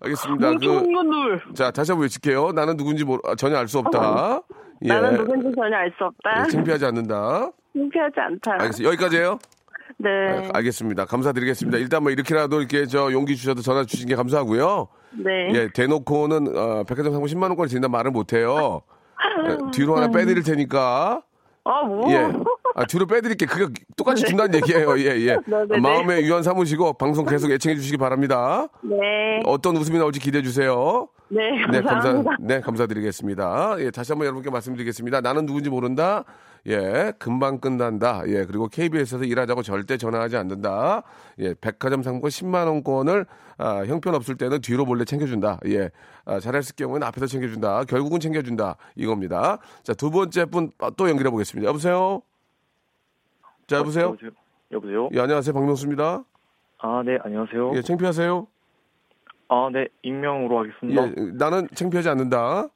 알겠습니다. 0.02 0.50
멍청한 0.52 0.84
그, 0.84 0.90
인간들. 0.90 1.42
자, 1.54 1.72
다시 1.72 1.92
한번 1.92 2.04
외칠게요. 2.04 2.52
나는 2.52 2.76
누군지 2.78 3.04
모르, 3.06 3.22
아, 3.26 3.36
전혀 3.36 3.58
알 3.58 3.68
수 3.68 3.80
없다. 3.80 4.42
예. 4.84 4.88
나는 4.90 5.16
누군지 5.18 5.52
전혀 5.56 5.76
알 5.78 5.94
수 5.98 6.04
없다. 6.06 6.44
예, 6.46 6.50
창피하지 6.50 6.86
않는다. 6.86 7.52
창피하지 7.74 8.20
않다. 8.20 8.52
알겠습니다. 8.54 8.90
여기까지예요 8.90 9.40
네. 9.98 10.10
네, 10.10 10.50
알겠습니다. 10.54 11.06
감사드리겠습니다. 11.06 11.78
일단 11.78 12.04
뭐 12.04 12.12
이렇게라도 12.12 12.60
이렇게 12.60 12.86
저 12.86 13.12
용기 13.14 13.36
주셔서 13.38 13.62
전화 13.62 13.86
주신 13.86 14.08
게 14.10 14.16
감사하고요. 14.16 14.88
네. 15.24 15.50
예, 15.54 15.70
대놓고는 15.74 16.58
어, 16.58 16.84
백화점 16.84 17.14
상품 17.14 17.24
10만 17.30 17.44
원권을 17.44 17.70
드린다 17.70 17.88
말을 17.88 18.12
못 18.12 18.34
해요. 18.34 18.82
예, 19.48 19.58
뒤로 19.72 19.96
하나 19.96 20.10
빼드릴 20.10 20.44
테니까. 20.44 21.22
아, 21.64 21.84
뭐. 21.84 22.12
예. 22.12 22.28
아, 22.76 22.86
뒤로 22.86 23.06
빼드릴게. 23.08 23.46
그게 23.46 23.74
똑같이 23.98 24.24
준다는 24.26 24.54
얘기예요. 24.56 25.00
예, 25.00 25.06
예. 25.06 25.38
네네네. 25.48 25.80
마음에 25.80 26.22
유한 26.24 26.44
삼으시고 26.44 26.94
방송 26.94 27.26
계속 27.26 27.50
애청해 27.50 27.76
주시기 27.78 27.98
바랍니다. 27.98 28.68
네. 28.84 29.42
어떤 29.46 29.78
웃음이 29.78 29.98
나올지 29.98 30.20
기대해 30.20 30.44
주세요. 30.44 31.08
네. 31.30 31.40
네, 31.72 31.82
감사합니다. 31.82 32.30
감사, 32.32 32.36
네, 32.40 32.60
감사드리겠습니다. 32.62 33.78
예, 33.80 33.92
다시 33.92 34.12
한번 34.12 34.26
여러분께 34.26 34.50
말씀드리겠습니다. 34.52 35.22
나는 35.22 35.46
누군지 35.46 35.70
모른다. 35.70 36.24
예, 36.68 37.14
금방 37.18 37.60
끝난다. 37.60 38.24
예, 38.28 38.44
그리고 38.46 38.68
KBS에서 38.68 39.24
일하자고 39.24 39.62
절대 39.64 39.98
전화하지 39.98 40.36
않는다. 40.36 41.04
예, 41.40 41.54
백화점 41.62 42.04
상품 42.04 42.30
10만원권을, 42.30 43.26
아, 43.58 43.84
형편 43.86 44.16
없을 44.16 44.36
때는 44.36 44.62
뒤로 44.62 44.84
몰래 44.86 45.06
챙겨준다. 45.06 45.60
예, 45.68 45.90
아, 46.26 46.40
잘했을 46.40 46.76
경우에는 46.76 47.08
앞에서 47.08 47.26
챙겨준다. 47.28 47.86
결국은 47.86 48.20
챙겨준다. 48.20 48.76
이겁니다. 48.96 49.60
자, 49.84 49.94
두 49.94 50.12
번째 50.12 50.46
분 50.46 50.72
또 50.98 51.10
연결해 51.10 51.30
보겠습니다. 51.32 51.68
여보세요? 51.70 52.22
자, 53.68 53.78
여보세요? 53.78 54.06
여보세요? 54.08 54.32
여보세요? 54.72 55.10
예, 55.14 55.20
안녕하세요. 55.22 55.54
박명수입니다. 55.54 56.24
아, 56.80 57.04
네, 57.06 57.18
안녕하세요. 57.24 57.72
예, 57.76 57.82
창피하세요? 57.82 58.48
아, 59.48 59.70
네, 59.72 59.88
익명으로 60.04 60.60
하겠습니다. 60.60 61.08
예, 61.08 61.14
나는 61.34 61.68
창피하지 61.74 62.10
않는다. 62.10 62.68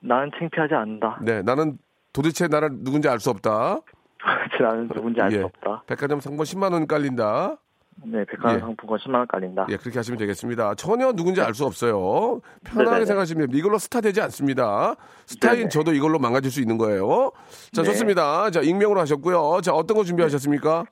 나는 0.00 0.30
창피하지 0.38 0.74
않는다. 0.74 1.18
네, 1.22 1.42
나는 1.42 1.78
도대체 2.12 2.48
나를 2.48 2.70
누군지 2.82 3.08
알 3.08 3.18
수 3.20 3.30
없다. 3.30 3.80
나는 4.60 4.88
누군지 4.88 5.20
알수 5.20 5.36
예. 5.38 5.42
없다. 5.42 5.82
백화점 5.86 6.20
상품 6.20 6.44
10만 6.44 6.72
원 6.72 6.86
깔린다. 6.86 7.56
네, 8.04 8.24
백화점 8.24 8.56
예. 8.56 8.60
상품권 8.60 8.98
10만 8.98 9.14
원 9.14 9.26
깔린다. 9.26 9.66
예, 9.70 9.76
그렇게 9.76 9.98
하시면 9.98 10.18
되겠습니다. 10.18 10.74
전혀 10.76 11.12
누군지 11.12 11.40
알 11.40 11.52
수 11.54 11.64
없어요. 11.64 12.40
편하게. 12.64 13.04
생각하시면. 13.04 13.48
이걸로 13.52 13.78
스타 13.78 14.00
되지 14.00 14.20
않습니다. 14.22 14.94
스타인 15.26 15.56
네네. 15.56 15.68
저도 15.70 15.92
이걸로 15.92 16.18
망가질 16.18 16.50
수 16.50 16.60
있는 16.60 16.78
거예요. 16.78 17.32
자, 17.72 17.82
네. 17.82 17.88
좋습니다. 17.88 18.50
자, 18.50 18.60
익명으로 18.60 19.00
하셨고요. 19.00 19.60
자, 19.62 19.72
어떤 19.72 19.96
거 19.96 20.04
준비하셨습니까? 20.04 20.84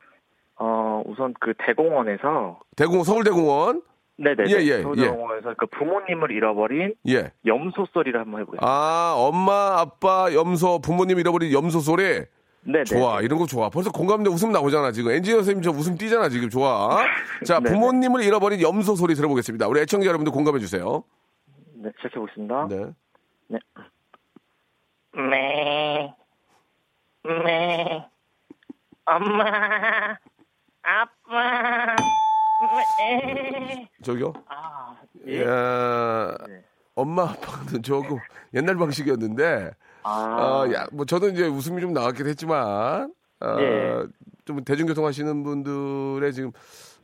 어, 0.59 1.03
우선 1.07 1.35
그 1.41 1.53
대공원에서 1.59 2.59
대공 2.77 3.05
서울대공원. 3.05 3.83
네네. 4.19 4.45
예, 4.49 4.55
예, 4.65 4.83
서울대공원에서 4.83 5.55
그 5.59 5.67
부모님을 5.67 6.31
잃어버린 6.33 6.95
예. 7.09 7.31
염소 7.45 7.87
소리를 7.93 8.19
한번 8.19 8.41
해보겠습니다. 8.41 8.67
아, 8.67 9.15
엄마, 9.17 9.79
아빠, 9.79 10.33
염소, 10.33 10.81
부모님 10.81 11.19
잃어버린 11.19 11.53
염소 11.53 11.79
소리. 11.81 12.23
네네. 12.67 12.85
좋아. 12.85 13.21
이런 13.21 13.39
거 13.39 13.47
좋아. 13.47 13.71
벌써 13.71 13.91
공감대 13.91 14.29
웃음 14.29 14.53
나오잖아, 14.53 14.93
지금. 14.93 15.13
엔지니어 15.13 15.39
선생님 15.39 15.63
저 15.63 15.71
웃음 15.71 15.97
띄잖아, 15.97 16.29
지금. 16.29 16.51
좋아. 16.51 16.99
자, 17.45 17.61
네네. 17.61 17.75
부모님을 17.75 18.23
잃어버린 18.25 18.61
염소 18.61 18.97
소리 18.97 19.15
들어보겠습니다. 19.15 19.69
우리 19.69 19.81
애청자 19.81 20.07
여러분들 20.07 20.33
공감해 20.33 20.59
주세요. 20.59 21.05
네, 21.75 21.91
시작해보겠습니다. 21.99 22.69
네. 22.69 22.87
네. 23.49 23.59
네. 27.25 28.07
엄마. 29.05 29.45
아빠. 30.83 31.97
네. 32.99 33.89
저기요. 34.03 34.33
아, 34.49 34.97
예. 35.27 35.41
예. 35.41 35.45
네. 35.45 36.65
엄마 36.95 37.25
아빠는 37.25 37.83
조금 37.83 38.19
옛날 38.55 38.77
방식이었는데 38.77 39.73
아, 40.07 40.63
아, 40.65 40.73
야, 40.73 40.87
뭐 40.93 41.05
저도 41.05 41.29
이제 41.29 41.47
웃음이 41.47 41.81
좀 41.81 41.93
나왔긴 41.93 42.27
했지만 42.27 43.13
아, 43.41 43.61
예. 43.61 44.03
좀 44.45 44.63
대중교통 44.65 45.05
하시는 45.05 45.43
분들의 45.43 46.33
지금 46.33 46.53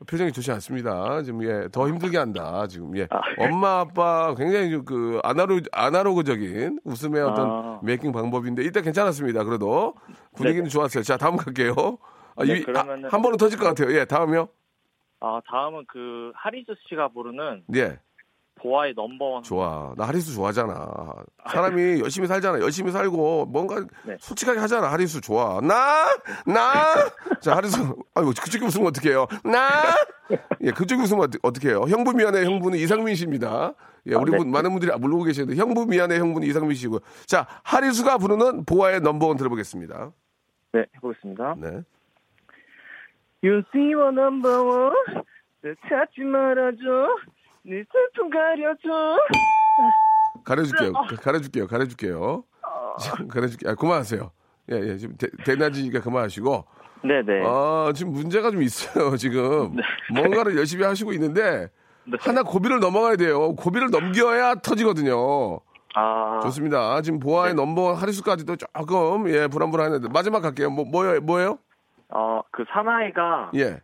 표정이 0.07 0.33
좋지 0.33 0.51
않습니다. 0.53 1.23
지금 1.23 1.43
예, 1.45 1.69
더 1.73 1.89
힘들게 1.89 2.19
한다. 2.19 2.67
지금 2.69 2.97
예. 2.97 3.07
아. 3.11 3.21
엄마 3.39 3.81
아빠 3.81 4.35
굉장히 4.37 4.81
그 4.85 5.21
아나로 5.25 5.61
아나로그적인 5.73 6.81
웃음의 6.85 7.23
어떤 7.23 7.51
아. 7.51 7.81
메이킹 7.83 8.13
방법인데 8.13 8.63
일단 8.63 8.83
괜찮았습니다. 8.85 9.45
그래도 9.45 9.95
분위기는 10.37 10.65
네네. 10.65 10.71
좋았어요. 10.71 11.03
자, 11.03 11.17
다음 11.17 11.37
갈게요. 11.37 11.75
아, 12.37 12.45
네, 12.45 12.59
이- 12.59 12.65
그러면은- 12.65 13.07
아, 13.07 13.09
한 13.11 13.23
번은 13.23 13.37
터질 13.37 13.59
것 13.59 13.67
같아요. 13.67 13.95
예, 13.97 14.05
다음이요. 14.05 14.49
아, 15.21 15.41
다음은 15.49 15.85
그 15.87 16.33
하리스 16.35 16.73
씨가 16.89 17.09
부르는 17.09 17.65
예. 17.77 17.99
보아의 18.63 18.93
넘버원. 18.95 19.43
좋아. 19.43 19.93
나 19.97 20.07
하리수 20.07 20.35
좋아하잖아. 20.35 20.87
사람이 21.51 22.01
열심히 22.05 22.29
살잖아. 22.29 22.61
열심히 22.61 22.93
살고 22.93 23.47
뭔가 23.47 23.85
네. 24.05 24.17
솔직하게 24.21 24.61
하잖아. 24.61 24.93
하리수 24.93 25.21
좋아. 25.21 25.61
나, 25.61 26.07
나. 26.47 26.95
자, 27.41 27.57
하리수. 27.57 27.97
아이고, 28.15 28.31
그쪽이 28.31 28.65
웃으면 28.65 28.89
어떡해요. 28.89 29.27
나. 29.45 29.69
예, 30.61 30.71
그쪽이 30.71 31.03
웃으면 31.03 31.29
어떡- 31.29 31.41
어떡해요. 31.43 31.81
형부 31.89 32.13
미안해 32.13 32.45
형부는 32.45 32.79
이상민 32.79 33.17
씨입니다. 33.17 33.75
예, 34.07 34.15
우리 34.15 34.31
아, 34.33 34.33
네. 34.33 34.39
분, 34.39 34.51
많은 34.53 34.71
분들이 34.71 34.93
모르고 34.97 35.25
계시는데 35.25 35.57
형부 35.57 35.87
미안해 35.87 36.19
형부는 36.19 36.47
이상민 36.47 36.75
씨고. 36.77 37.01
자, 37.27 37.47
하리수가 37.65 38.19
부르는 38.19 38.65
보아의 38.65 39.01
넘버원 39.01 39.37
들어보겠습니다. 39.39 40.13
네, 40.73 40.85
해보겠습니다. 40.97 41.55
네. 41.59 41.83
You 43.45 43.63
see 43.75 43.95
what 43.95 44.17
number 44.19 44.63
one. 44.63 45.23
내 45.63 45.75
찾지 45.89 46.21
말아줘. 46.23 46.79
네 47.65 47.83
슬픔 47.93 48.31
가려줘. 48.31 49.19
가려줄게요. 50.45 50.93
가려줄게요. 51.23 51.67
가려줄게요. 51.67 52.45
지금 53.01 53.29
가려줄게요. 53.29 53.71
아, 53.71 53.75
그만하세요. 53.75 54.31
예, 54.73 54.77
예. 54.77 54.97
지금 54.97 55.17
대, 55.17 55.29
대낮이니까 55.45 56.01
그만하시고. 56.01 56.65
네네. 57.05 57.43
아, 57.47 57.93
지금 57.95 58.13
문제가 58.13 58.51
좀 58.51 58.63
있어요, 58.63 59.17
지금. 59.17 59.77
뭔가를 60.13 60.57
열심히 60.57 60.85
하시고 60.85 61.13
있는데, 61.15 61.69
네. 62.05 62.17
하나 62.21 62.43
고비를 62.43 62.81
넘어가야 62.81 63.17
돼요. 63.17 63.55
고비를 63.55 63.91
넘겨야 63.91 64.57
터지거든요. 64.57 65.61
아, 65.95 66.41
좋습니다. 66.43 67.01
지금 67.03 67.19
보아의 67.19 67.55
넘버원 67.55 67.97
하리수까지도 67.97 68.57
조금, 68.57 69.29
예, 69.29 69.47
불안불안했는데. 69.49 70.09
마지막 70.13 70.41
갈게요. 70.41 70.71
뭐, 70.71 70.85
뭐예요? 70.85 71.21
뭐예요? 71.21 71.59
어, 72.09 72.43
그 72.51 72.65
사나이가 72.73 73.51
예. 73.55 73.81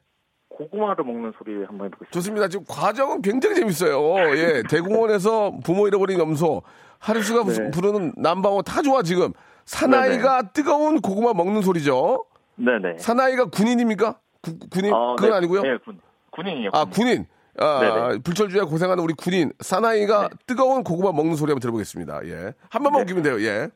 고구마를 0.59 1.05
먹는 1.05 1.33
소리 1.39 1.55
한번 1.65 1.87
해보겠습니다. 1.87 2.11
좋습니다. 2.11 2.49
지금 2.49 2.65
과정은 2.69 3.23
굉장히 3.23 3.55
재밌어요. 3.57 4.37
예. 4.37 4.63
대공원에서 4.69 5.53
부모 5.65 5.87
잃어버린 5.87 6.19
염소, 6.19 6.63
하리수가 6.99 7.45
부- 7.45 7.53
네. 7.53 7.71
부르는 7.71 8.13
남방어 8.17 8.63
다 8.63 8.83
좋아, 8.83 9.03
지금. 9.03 9.33
사나이가 9.65 10.51
뜨거운 10.53 11.01
고구마 11.01 11.33
먹는 11.33 11.63
소리죠. 11.63 12.25
네네. 12.57 12.99
사나이가 12.99 13.45
군인입니까? 13.47 14.19
구- 14.43 14.59
군인? 14.71 14.93
어, 14.93 15.15
그건 15.15 15.31
네, 15.31 15.37
아니고요. 15.37 15.63
네, 15.63 15.77
군, 15.85 16.01
군인이요. 16.33 16.71
아, 16.73 16.85
군인. 16.87 17.27
아, 17.61 17.81
네네. 17.81 18.23
불철주야 18.23 18.65
고생하는 18.65 19.03
우리 19.05 19.15
군인. 19.15 19.53
사나이가 19.61 20.29
뜨거운 20.47 20.83
고구마 20.83 21.13
먹는 21.13 21.37
소리 21.37 21.51
한번 21.53 21.61
들어보겠습니다. 21.61 22.27
예. 22.27 22.53
한 22.69 22.83
번만 22.83 23.03
웃기면 23.03 23.23
돼요. 23.23 23.41
예. 23.43 23.69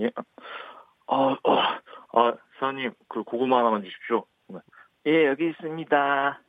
예. 0.00 0.10
어, 1.06 1.32
어, 1.32 1.52
어, 2.14 2.32
사장님, 2.58 2.92
그 3.08 3.22
고구마 3.24 3.58
하나만 3.58 3.82
주십시오. 3.84 4.24
예, 5.06 5.26
여기 5.26 5.48
있습니다. 5.50 6.40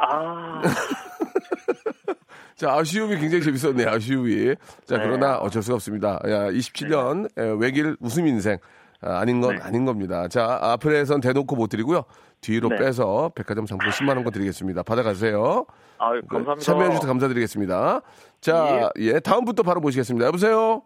아, 0.00 0.62
자, 2.56 2.72
아쉬움이 2.72 3.18
굉장히 3.18 3.42
재밌었네요. 3.42 3.88
아쉬움이. 3.90 4.54
자, 4.86 4.96
네. 4.96 5.04
그러나 5.04 5.38
어쩔 5.38 5.62
수가 5.62 5.74
없습니다. 5.76 6.18
야, 6.26 6.50
27년 6.50 7.28
에, 7.38 7.54
외길 7.58 7.96
웃음 8.00 8.26
인생. 8.26 8.58
아, 9.02 9.18
아닌 9.18 9.40
건 9.40 9.56
네. 9.56 9.62
아닌 9.62 9.84
겁니다. 9.84 10.28
자, 10.28 10.58
앞에선 10.62 11.20
대놓고 11.20 11.56
못 11.56 11.68
드리고요. 11.68 12.04
뒤로 12.42 12.68
네. 12.68 12.76
빼서 12.76 13.30
백화점 13.34 13.66
상품 13.66 13.88
10만 13.88 14.16
원권 14.16 14.32
드리겠습니다. 14.32 14.82
받아가세요. 14.82 15.64
아유, 15.98 16.20
감사합니다. 16.28 16.56
참여해 16.56 16.90
주셔서 16.90 17.06
감사드리겠습니다. 17.06 18.00
자, 18.40 18.90
예. 18.98 19.20
다음 19.20 19.44
부터 19.44 19.62
바로 19.62 19.80
모시겠습니다. 19.80 20.26
여보세요? 20.26 20.82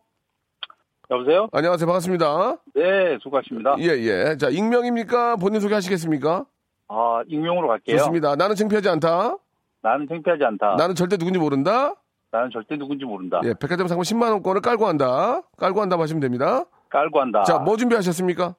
여보세요? 1.10 1.48
안녕하세요. 1.52 1.86
반갑습니다. 1.86 2.58
네, 2.74 3.18
수고하십니다. 3.22 3.76
예, 3.78 3.84
예. 3.86 4.36
자, 4.36 4.50
익명입니까? 4.50 5.36
본인 5.36 5.60
소개 5.60 5.74
하시겠습니까? 5.74 6.44
아, 6.88 7.22
익명으로 7.26 7.68
갈게요. 7.68 7.96
좋습니다. 7.98 8.36
나는 8.36 8.54
창피하지 8.54 8.88
않다. 8.90 9.36
나는 9.82 10.06
창피하지 10.08 10.44
않다. 10.44 10.74
나는 10.76 10.94
절대 10.94 11.16
누군지 11.16 11.38
모른다. 11.38 11.94
나는 12.32 12.50
절대 12.52 12.76
누군지 12.76 13.06
모른다. 13.06 13.40
예, 13.44 13.54
백화점 13.58 13.88
상품 13.88 14.02
10만 14.02 14.30
원권을 14.30 14.60
깔고 14.60 14.86
한다. 14.86 15.40
깔고 15.56 15.80
한다 15.80 15.98
하시면 15.98 16.20
됩니다. 16.20 16.64
깔고 16.90 17.18
한다. 17.18 17.44
자, 17.44 17.58
뭐 17.58 17.78
준비하셨습니까? 17.78 18.56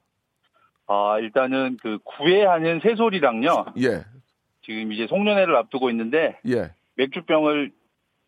아, 0.88 1.18
일단은 1.20 1.76
그 1.82 1.98
구애하는 2.02 2.80
새소리랑요. 2.82 3.66
예, 3.82 4.04
지금 4.64 4.92
이제 4.92 5.06
송년회를 5.06 5.54
앞두고 5.56 5.90
있는데 5.90 6.38
예. 6.48 6.72
맥주병을 6.96 7.72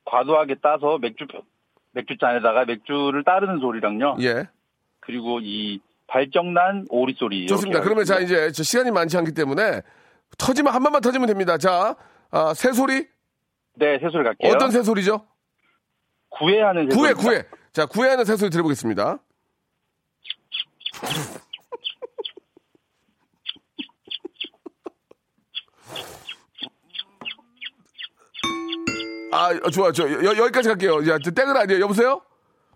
과도하게 0.04 0.56
따서 0.62 0.98
맥주 0.98 1.26
맥주잔에다가 1.92 2.66
맥주를 2.66 3.24
따르는 3.24 3.58
소리랑요. 3.60 4.16
예. 4.20 4.48
그리고 5.00 5.40
이 5.42 5.80
발정난 6.06 6.86
오리 6.90 7.14
소리. 7.14 7.46
좋습니다. 7.46 7.78
이렇게 7.78 7.84
그러면 7.84 8.04
자, 8.04 8.16
하겠습니다. 8.16 8.44
이제 8.46 8.52
저 8.52 8.62
시간이 8.62 8.90
많지 8.90 9.16
않기 9.16 9.32
때문에 9.32 9.82
터지면 10.38 10.74
한 10.74 10.82
번만 10.82 11.00
터지면 11.00 11.26
됩니다. 11.26 11.56
자, 11.58 11.96
아, 12.30 12.54
새 12.54 12.72
소리? 12.72 13.06
네, 13.74 13.98
새 14.00 14.08
소리 14.10 14.22
갈게요. 14.24 14.52
어떤 14.52 14.70
새 14.70 14.82
소리죠? 14.82 15.26
구애하는 16.28 16.88
구애, 16.88 17.14
새소리. 17.14 17.24
구애. 17.24 17.42
자, 17.72 17.86
구애하는 17.86 18.24
새 18.24 18.36
소리 18.36 18.50
들어보겠습니다. 18.50 19.18
아, 29.32 29.48
어, 29.62 29.70
좋아, 29.70 29.92
저, 29.92 30.10
여, 30.10 30.36
여기까지 30.36 30.68
갈게요. 30.68 31.06
야, 31.08 31.18
저 31.22 31.30
땡은 31.30 31.56
아니에요. 31.56 31.80
여보세요? 31.82 32.20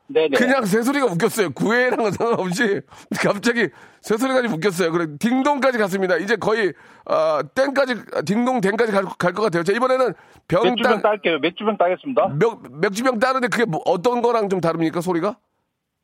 네네. 0.07 0.37
그냥 0.37 0.67
새소리가 0.67 1.07
웃겼어요. 1.07 1.51
구애랑은 1.55 2.13
상관없이 2.13 2.83
갑자기 3.23 3.71
새소리가 4.03 4.43
좀 4.43 4.53
웃겼어요. 4.53 4.93
그래 4.93 5.07
딩동까지 5.19 5.79
갔습니다. 5.79 6.19
이제 6.19 6.37
거의 6.37 6.75
아, 7.07 7.43
땡까지 7.55 7.95
딩동 8.27 8.61
댕까지 8.61 8.93
갈것 8.93 9.35
같아요. 9.35 9.63
자 9.63 9.73
이번에는 9.73 10.13
맥주병 10.47 10.75
병따 10.77 11.01
딸게요. 11.01 11.39
맥주병 11.39 11.79
따겠습니다. 11.79 12.29
맥, 12.39 12.81
맥주병 12.83 13.19
따는데 13.19 13.49
그게 13.49 13.65
뭐 13.65 13.81
어떤 13.87 14.21
거랑 14.21 14.51
좀 14.51 14.61
다릅니까 14.61 15.01
소리가? 15.01 15.39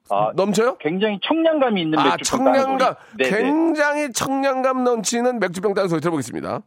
아, 0.08 0.32
넘쳐요? 0.34 0.78
굉장히 0.78 1.20
청량감이 1.22 1.82
있는 1.82 1.98
아 1.98 2.04
맥주병 2.16 2.44
따는 2.46 2.60
청량감. 2.62 2.94
굉장히 3.18 4.12
청량감 4.14 4.82
넘치는 4.82 5.40
맥주병 5.40 5.74
따는 5.74 5.90
소리 5.90 6.00
들어보겠습니다. 6.00 6.62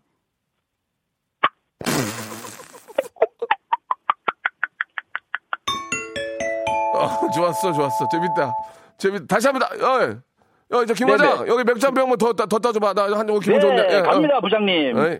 좋았어, 7.35 7.73
좋았어. 7.73 8.07
재밌다. 8.09 8.51
재밌다. 8.97 9.25
다시 9.27 9.47
합니다. 9.47 9.67
어, 9.81 10.77
어, 10.77 10.85
저 10.85 10.93
김 10.93 11.07
과장, 11.07 11.37
네네. 11.39 11.51
여기 11.51 11.63
맥주 11.63 11.85
한 11.85 11.93
병만 11.93 12.17
더, 12.17 12.33
더, 12.33 12.45
더 12.45 12.59
따줘봐. 12.59 12.93
나 12.93 13.03
한, 13.17 13.27
기분 13.39 13.39
네, 13.55 13.59
좋은데. 13.59 13.87
예, 13.91 13.97
어. 13.99 14.03
갑니다, 14.03 14.39
부장님. 14.41 14.97
어이. 14.97 15.19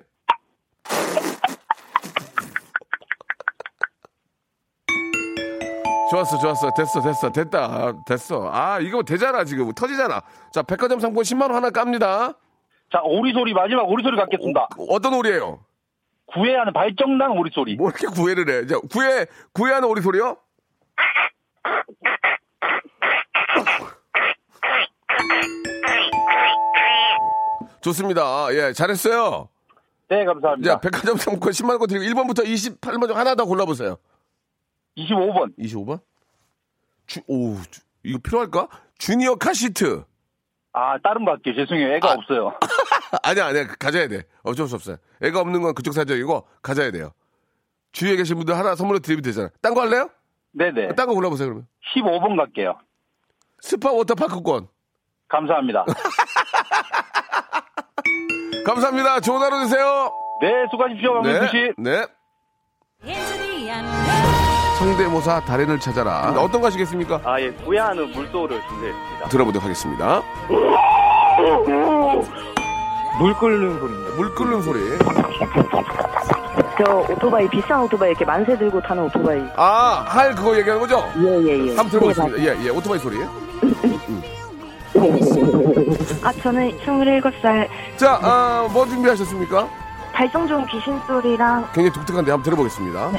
좋았어, 6.11 6.37
좋았어. 6.37 6.69
됐어, 6.77 7.01
됐어. 7.01 7.31
됐다. 7.31 7.59
아, 7.65 7.93
됐어. 8.05 8.49
아, 8.51 8.79
이거 8.79 9.01
되잖아, 9.03 9.43
지금. 9.45 9.71
터지잖아. 9.73 10.21
자, 10.51 10.61
백화점 10.61 10.99
상품 10.99 11.23
10만원 11.23 11.53
하나 11.53 11.69
깝니다. 11.71 12.33
자, 12.91 13.01
오리 13.03 13.33
소리 13.33 13.53
마지막 13.53 13.89
오리 13.89 14.03
소리 14.03 14.15
갖겠습니다. 14.17 14.67
어 14.77 14.99
떤 14.99 15.13
오리예요 15.15 15.61
구애하는 16.27 16.73
발정난 16.73 17.31
오리 17.31 17.49
소리. 17.51 17.75
뭐 17.75 17.89
이렇게 17.89 18.05
구애를 18.07 18.47
해? 18.49 18.67
자, 18.67 18.79
구애, 18.91 19.25
구애하는 19.53 19.87
오리 19.87 20.01
소리요? 20.01 20.37
좋습니다. 27.83 28.47
예, 28.53 28.73
잘했어요. 28.73 29.49
네, 30.09 30.25
감사합니다. 30.25 30.73
자, 30.73 30.79
백화점 30.79 31.17
상품 31.17 31.49
10만원 31.51 31.79
권 31.79 31.87
드리고 31.87 32.03
1번부터 32.05 32.43
28번 32.45 33.07
중 33.07 33.17
하나 33.17 33.35
더 33.35 33.45
골라보세요. 33.45 33.97
25번. 34.97 35.55
25번? 35.57 35.99
주, 37.07 37.21
오, 37.27 37.55
주- 37.69 37.81
이거 38.03 38.19
필요할까? 38.23 38.67
주니어 38.97 39.35
카시트. 39.35 40.03
아, 40.71 40.97
다른 41.03 41.25
거 41.25 41.31
할게요. 41.31 41.53
죄송해요. 41.55 41.93
애가 41.95 42.09
아. 42.09 42.13
없어요. 42.13 42.57
아니야, 43.23 43.47
아니야. 43.47 43.67
가져야 43.79 44.07
돼. 44.07 44.23
어쩔 44.43 44.67
수 44.67 44.75
없어요. 44.75 44.97
애가 45.21 45.39
없는 45.41 45.61
건 45.61 45.73
그쪽 45.73 45.93
사정이고, 45.93 46.47
가져야 46.61 46.91
돼요. 46.91 47.11
주위에 47.91 48.15
계신 48.15 48.37
분들 48.37 48.57
하나 48.57 48.75
선물로 48.75 48.99
드리면 48.99 49.21
되잖아요. 49.23 49.49
딴 49.61 49.73
거 49.73 49.81
할래요? 49.81 50.09
네네. 50.51 50.95
딴 50.95 51.07
거 51.07 51.13
골라보세요, 51.13 51.47
그러면. 51.47 51.67
15번 51.93 52.37
갈게요. 52.37 52.77
스파 53.61 53.91
워터파크권. 53.91 54.67
감사합니다. 55.27 55.85
감사합니다. 58.65 59.19
좋은 59.19 59.41
하루 59.41 59.59
되세요. 59.61 60.11
네, 60.41 60.47
수고하십시오. 60.71 61.13
박명수 61.21 61.47
씨. 61.51 61.71
네. 61.77 62.05
성대모사 64.79 65.41
달인을 65.41 65.79
찾아라. 65.79 66.33
어떤 66.37 66.61
거 66.61 66.67
하시겠습니까? 66.67 67.21
아, 67.23 67.39
예, 67.39 67.51
구애하는 67.51 68.11
물소를 68.11 68.61
준비했습니다. 68.67 69.29
들어보도록 69.29 69.63
하겠습니다. 69.63 70.21
물 73.19 73.33
끓는 73.35 73.79
소리입니다. 73.79 74.15
물 74.15 74.35
끓는 74.35 74.61
소리. 74.61 74.79
저 76.83 77.05
오토바이 77.13 77.47
비싼 77.49 77.81
오토바이 77.83 78.09
이렇게 78.09 78.25
만세 78.25 78.57
들고 78.57 78.81
타는 78.81 79.03
오토바이. 79.03 79.41
아, 79.55 80.03
할 80.07 80.33
그거 80.35 80.57
얘기하는 80.57 80.81
거죠? 80.81 81.03
예예예. 81.17 81.75
한번 81.75 81.89
들어보겠습니다. 81.89 82.39
예, 82.39 82.65
예. 82.65 82.69
오토바이 82.69 82.99
소리. 82.99 83.17
아 86.23 86.31
저는 86.41 86.77
27살 86.79 87.67
자, 87.97 88.19
아, 88.21 88.67
뭐 88.71 88.85
준비하셨습니까? 88.85 89.67
발성 90.13 90.47
좋은 90.47 90.65
귀신 90.67 90.99
소리랑 91.07 91.63
굉장히 91.73 91.91
독특한데 91.91 92.31
한번 92.31 92.43
들어보겠습니다. 92.43 93.11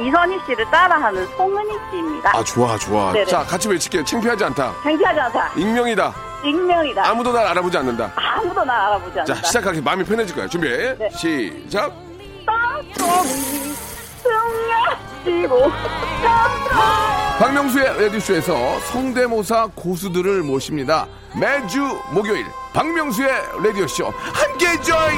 이선희 0.00 0.38
씨를 0.46 0.64
따라하는 0.70 1.26
송은희 1.36 1.78
씨입니다. 1.90 2.30
아, 2.36 2.42
좋아, 2.42 2.76
좋아. 2.78 3.12
네네. 3.12 3.26
자, 3.26 3.40
같이 3.44 3.68
외칠게요. 3.68 4.04
창피하지 4.04 4.44
않다. 4.44 4.72
창피하지 4.82 5.20
않다. 5.20 5.52
익명이다. 5.56 6.12
익명이다. 6.42 7.06
아무도 7.06 7.32
날 7.32 7.46
알아보지 7.48 7.76
않는다. 7.76 8.10
아무도 8.16 8.64
날 8.64 8.80
알아보지 8.80 9.20
않는다. 9.20 9.34
자, 9.40 9.46
시작하기 9.46 9.82
마음이 9.82 10.04
편해질 10.04 10.34
거예요. 10.34 10.48
준비. 10.48 10.68
네. 10.68 11.10
시작. 11.10 11.92
땅콩이 12.46 13.74
승려지고 15.24 15.70
박명수의 17.40 18.02
라디오쇼에서 18.02 18.78
성대모사 18.80 19.70
고수들을 19.74 20.42
모십니다. 20.42 21.08
매주 21.40 21.80
목요일 22.12 22.44
박명수의 22.74 23.30
라디오쇼 23.64 24.08
함께 24.10 24.66
join! 24.82 25.16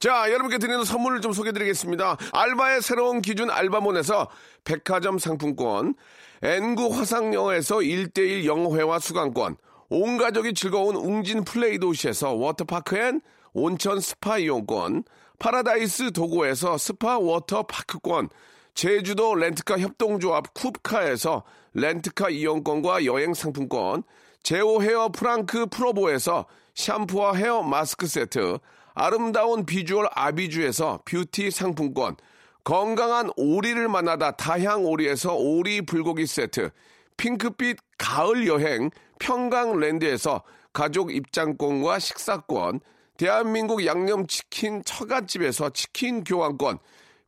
자, 0.00 0.30
여러분께 0.30 0.56
드리는 0.56 0.82
선물을 0.82 1.20
좀 1.20 1.34
소개드리겠습니다. 1.34 2.16
알바의 2.32 2.80
새로운 2.80 3.20
기준 3.20 3.50
알바몬에서 3.50 4.30
백화점 4.64 5.18
상품권, 5.18 5.94
N구 6.40 6.96
화상영어에서 6.96 7.76
1대1 7.80 8.46
영어회화 8.46 8.98
수강권, 8.98 9.58
온 9.90 10.16
가족이 10.16 10.54
즐거운 10.54 10.96
웅진 10.96 11.44
플레이 11.44 11.78
도시에서 11.78 12.32
워터파크 12.32 12.96
and 12.96 13.20
온천 13.52 14.00
스파 14.00 14.38
이용권, 14.38 15.04
파라다이스 15.38 16.12
도고에서 16.12 16.78
스파 16.78 17.18
워터파크권, 17.18 18.30
제주도 18.78 19.34
렌트카 19.34 19.80
협동조합 19.80 20.54
쿱카에서 20.54 21.42
렌트카 21.74 22.30
이용권과 22.30 23.06
여행 23.06 23.34
상품권, 23.34 24.04
제오 24.44 24.80
헤어 24.80 25.08
프랑크 25.08 25.66
프로보에서 25.66 26.46
샴푸와 26.76 27.34
헤어 27.34 27.64
마스크 27.64 28.06
세트, 28.06 28.58
아름다운 28.94 29.66
비주얼 29.66 30.06
아비주에서 30.12 31.00
뷰티 31.06 31.50
상품권, 31.50 32.14
건강한 32.62 33.32
오리를 33.36 33.88
만나다 33.88 34.36
다향 34.36 34.86
오리에서 34.86 35.34
오리 35.34 35.82
불고기 35.82 36.28
세트, 36.28 36.70
핑크빛 37.16 37.78
가을 37.98 38.46
여행 38.46 38.90
평강랜드에서 39.18 40.44
가족 40.72 41.12
입장권과 41.12 41.98
식사권, 41.98 42.78
대한민국 43.16 43.84
양념치킨 43.84 44.84
처갓집에서 44.84 45.70
치킨 45.70 46.22
교환권, 46.22 46.78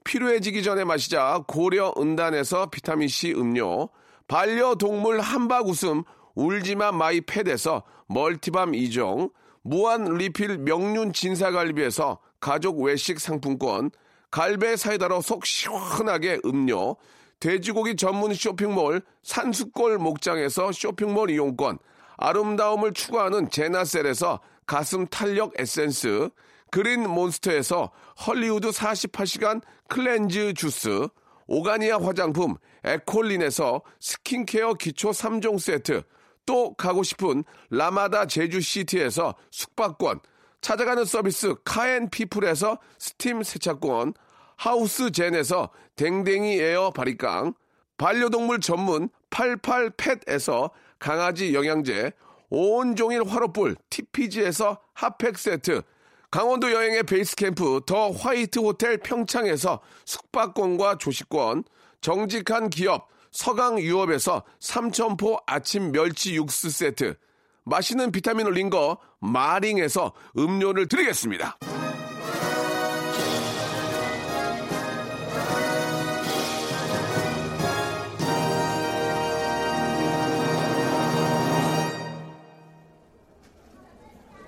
필요해지기 0.05 0.63
전에 0.63 0.85
마시자 0.85 1.43
고려 1.47 1.93
은단에서 1.99 2.71
비타민C 2.71 3.35
음료, 3.37 3.89
반려동물 4.29 5.21
함박 5.21 5.67
웃음 5.67 6.05
울지마 6.35 6.93
마이 6.93 7.21
팻에서 7.21 7.83
multi 8.07 8.43
balm 8.43 8.73
2종, 8.73 9.33
무한 9.63 10.05
리필 10.05 10.59
명륜 10.59 11.13
진사갈비에서 11.13 12.19
가족 12.41 12.81
외식 12.81 13.21
상품권, 13.21 13.91
갈배 14.31 14.77
사이다로 14.77 15.21
속 15.21 15.45
시원하게 15.45 16.41
음료, 16.45 16.97
돼지고기 17.41 17.97
전문 17.97 18.35
쇼핑몰 18.35 19.03
산수골 19.23 19.99
목장에서 19.99 20.73
쇼핑몰 20.73 21.31
이용권, 21.31 21.79
아름다움을 22.17 22.93
추구하는 22.93 23.51
제나셀에서 23.51 24.41
가슴 24.67 25.07
탄력 25.07 25.53
에센스, 25.59 26.31
그린 26.71 27.09
몬스터에서 27.09 27.91
헐리우드 28.27 28.71
48시간 28.71 29.63
cleanse 29.89 30.55
주스, 30.55 31.09
오가니아 31.47 31.99
화장품 31.99 32.57
에콜린에서 32.85 33.83
스킨케어 33.99 34.75
기초 34.75 35.11
3종 35.11 35.59
세트, 35.59 36.03
또 36.47 36.75
가고 36.75 37.03
싶은 37.03 37.45
라마다 37.71 38.27
제주시티에서 38.27 39.35
숙박권, 39.51 40.21
찾아가는 40.61 41.05
서비스 41.05 41.55
카앤피플에서 41.65 42.79
스팀 42.99 43.43
세차권, 43.43 44.15
하우스 44.57 45.11
젠에서 45.11 45.71
댕댕이 45.97 46.61
에어 46.61 46.91
바리깡, 46.91 47.55
반려동물 47.97 48.61
전문 48.61 49.09
88팻에서 49.31 50.71
강아지 50.99 51.55
영양제, 51.55 52.13
온종일 52.51 53.25
화로불 53.25 53.77
TPG에서 53.89 54.81
핫팩 54.95 55.39
세트, 55.39 55.83
강원도 56.31 56.71
여행의 56.71 57.03
베이스 57.03 57.35
캠프 57.35 57.81
더 57.85 58.13
화이트 58.13 58.61
호텔 58.61 58.99
평창에서 58.99 59.81
숙박권과 60.05 60.99
조식권, 60.99 61.65
정직한 62.01 62.71
기업 62.71 63.09
서강유업에서 63.33 64.45
삼천포 64.61 65.39
아침 65.47 65.91
멸치 65.91 66.37
육수 66.37 66.71
세트, 66.71 67.17
맛있는 67.65 68.13
비타민 68.13 68.47
올린 68.47 68.71
거 68.71 68.99
마링에서 69.19 70.13
음료를 70.39 70.87
드리겠습니다. 70.87 71.59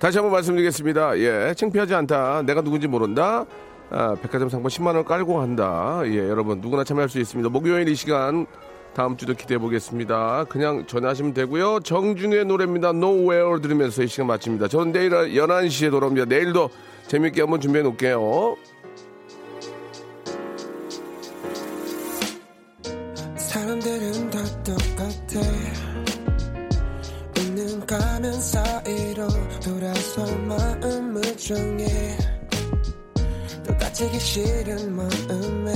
다시 0.03 0.17
한번 0.17 0.33
말씀드리겠습니다. 0.33 1.17
예, 1.19 1.53
창피하지 1.55 1.95
않다. 1.95 2.41
내가 2.41 2.61
누군지 2.61 2.87
모른다. 2.87 3.45
아, 3.89 4.17
백화점 4.21 4.49
상품 4.49 4.67
10만원 4.67 5.05
깔고 5.05 5.39
한다. 5.39 6.01
예, 6.07 6.17
여러분, 6.17 6.59
누구나 6.59 6.83
참여할 6.83 7.07
수 7.07 7.21
있습니다. 7.21 7.49
목요일 7.49 7.87
이 7.87 7.95
시간, 7.95 8.45
다음 8.93 9.15
주도 9.15 9.33
기대해 9.33 9.57
보겠습니다. 9.59 10.43
그냥 10.49 10.85
전화하시면 10.87 11.33
되고요. 11.33 11.79
정준우의 11.79 12.43
노래입니다. 12.43 12.89
Nowhere 12.89 13.61
들으면서 13.61 14.03
이 14.03 14.07
시간 14.07 14.27
마칩니다. 14.27 14.67
저는 14.67 14.91
내일 14.91 15.11
11시에 15.11 15.89
돌아옵니다. 15.89 16.25
내일도 16.25 16.69
재밌게 17.07 17.39
한번 17.39 17.61
준비해 17.61 17.81
놓을게요. 17.81 18.57
또 33.65 33.77
다치기 33.77 34.17
싫은 34.17 34.95
마음에 34.95 35.73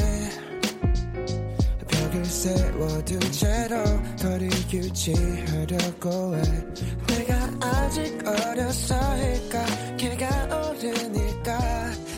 벽을 1.89 2.23
세워둔 2.23 3.19
채로 3.33 3.83
거리 4.21 4.45
유지하려고 4.71 6.37
해. 6.37 6.41
내가 7.07 7.67
아직 7.67 8.17
어려서일까? 8.25 9.65
걔가 9.97 10.69
어른일까? 10.69 11.59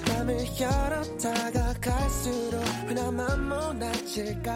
맘을 0.09 0.45
열어 0.61 1.01
다가 1.17 1.73
갈수록 1.81 2.63
하나만 2.87 3.49
못나질까? 3.49 4.55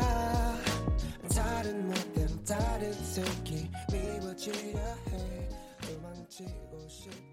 다른 1.34 1.88
모든 1.88 2.46
다른 2.46 2.94
새끼 2.94 3.68
미워지려 3.92 4.78
해. 5.10 5.50
도망치고 5.82 6.88
싶어. 6.88 7.33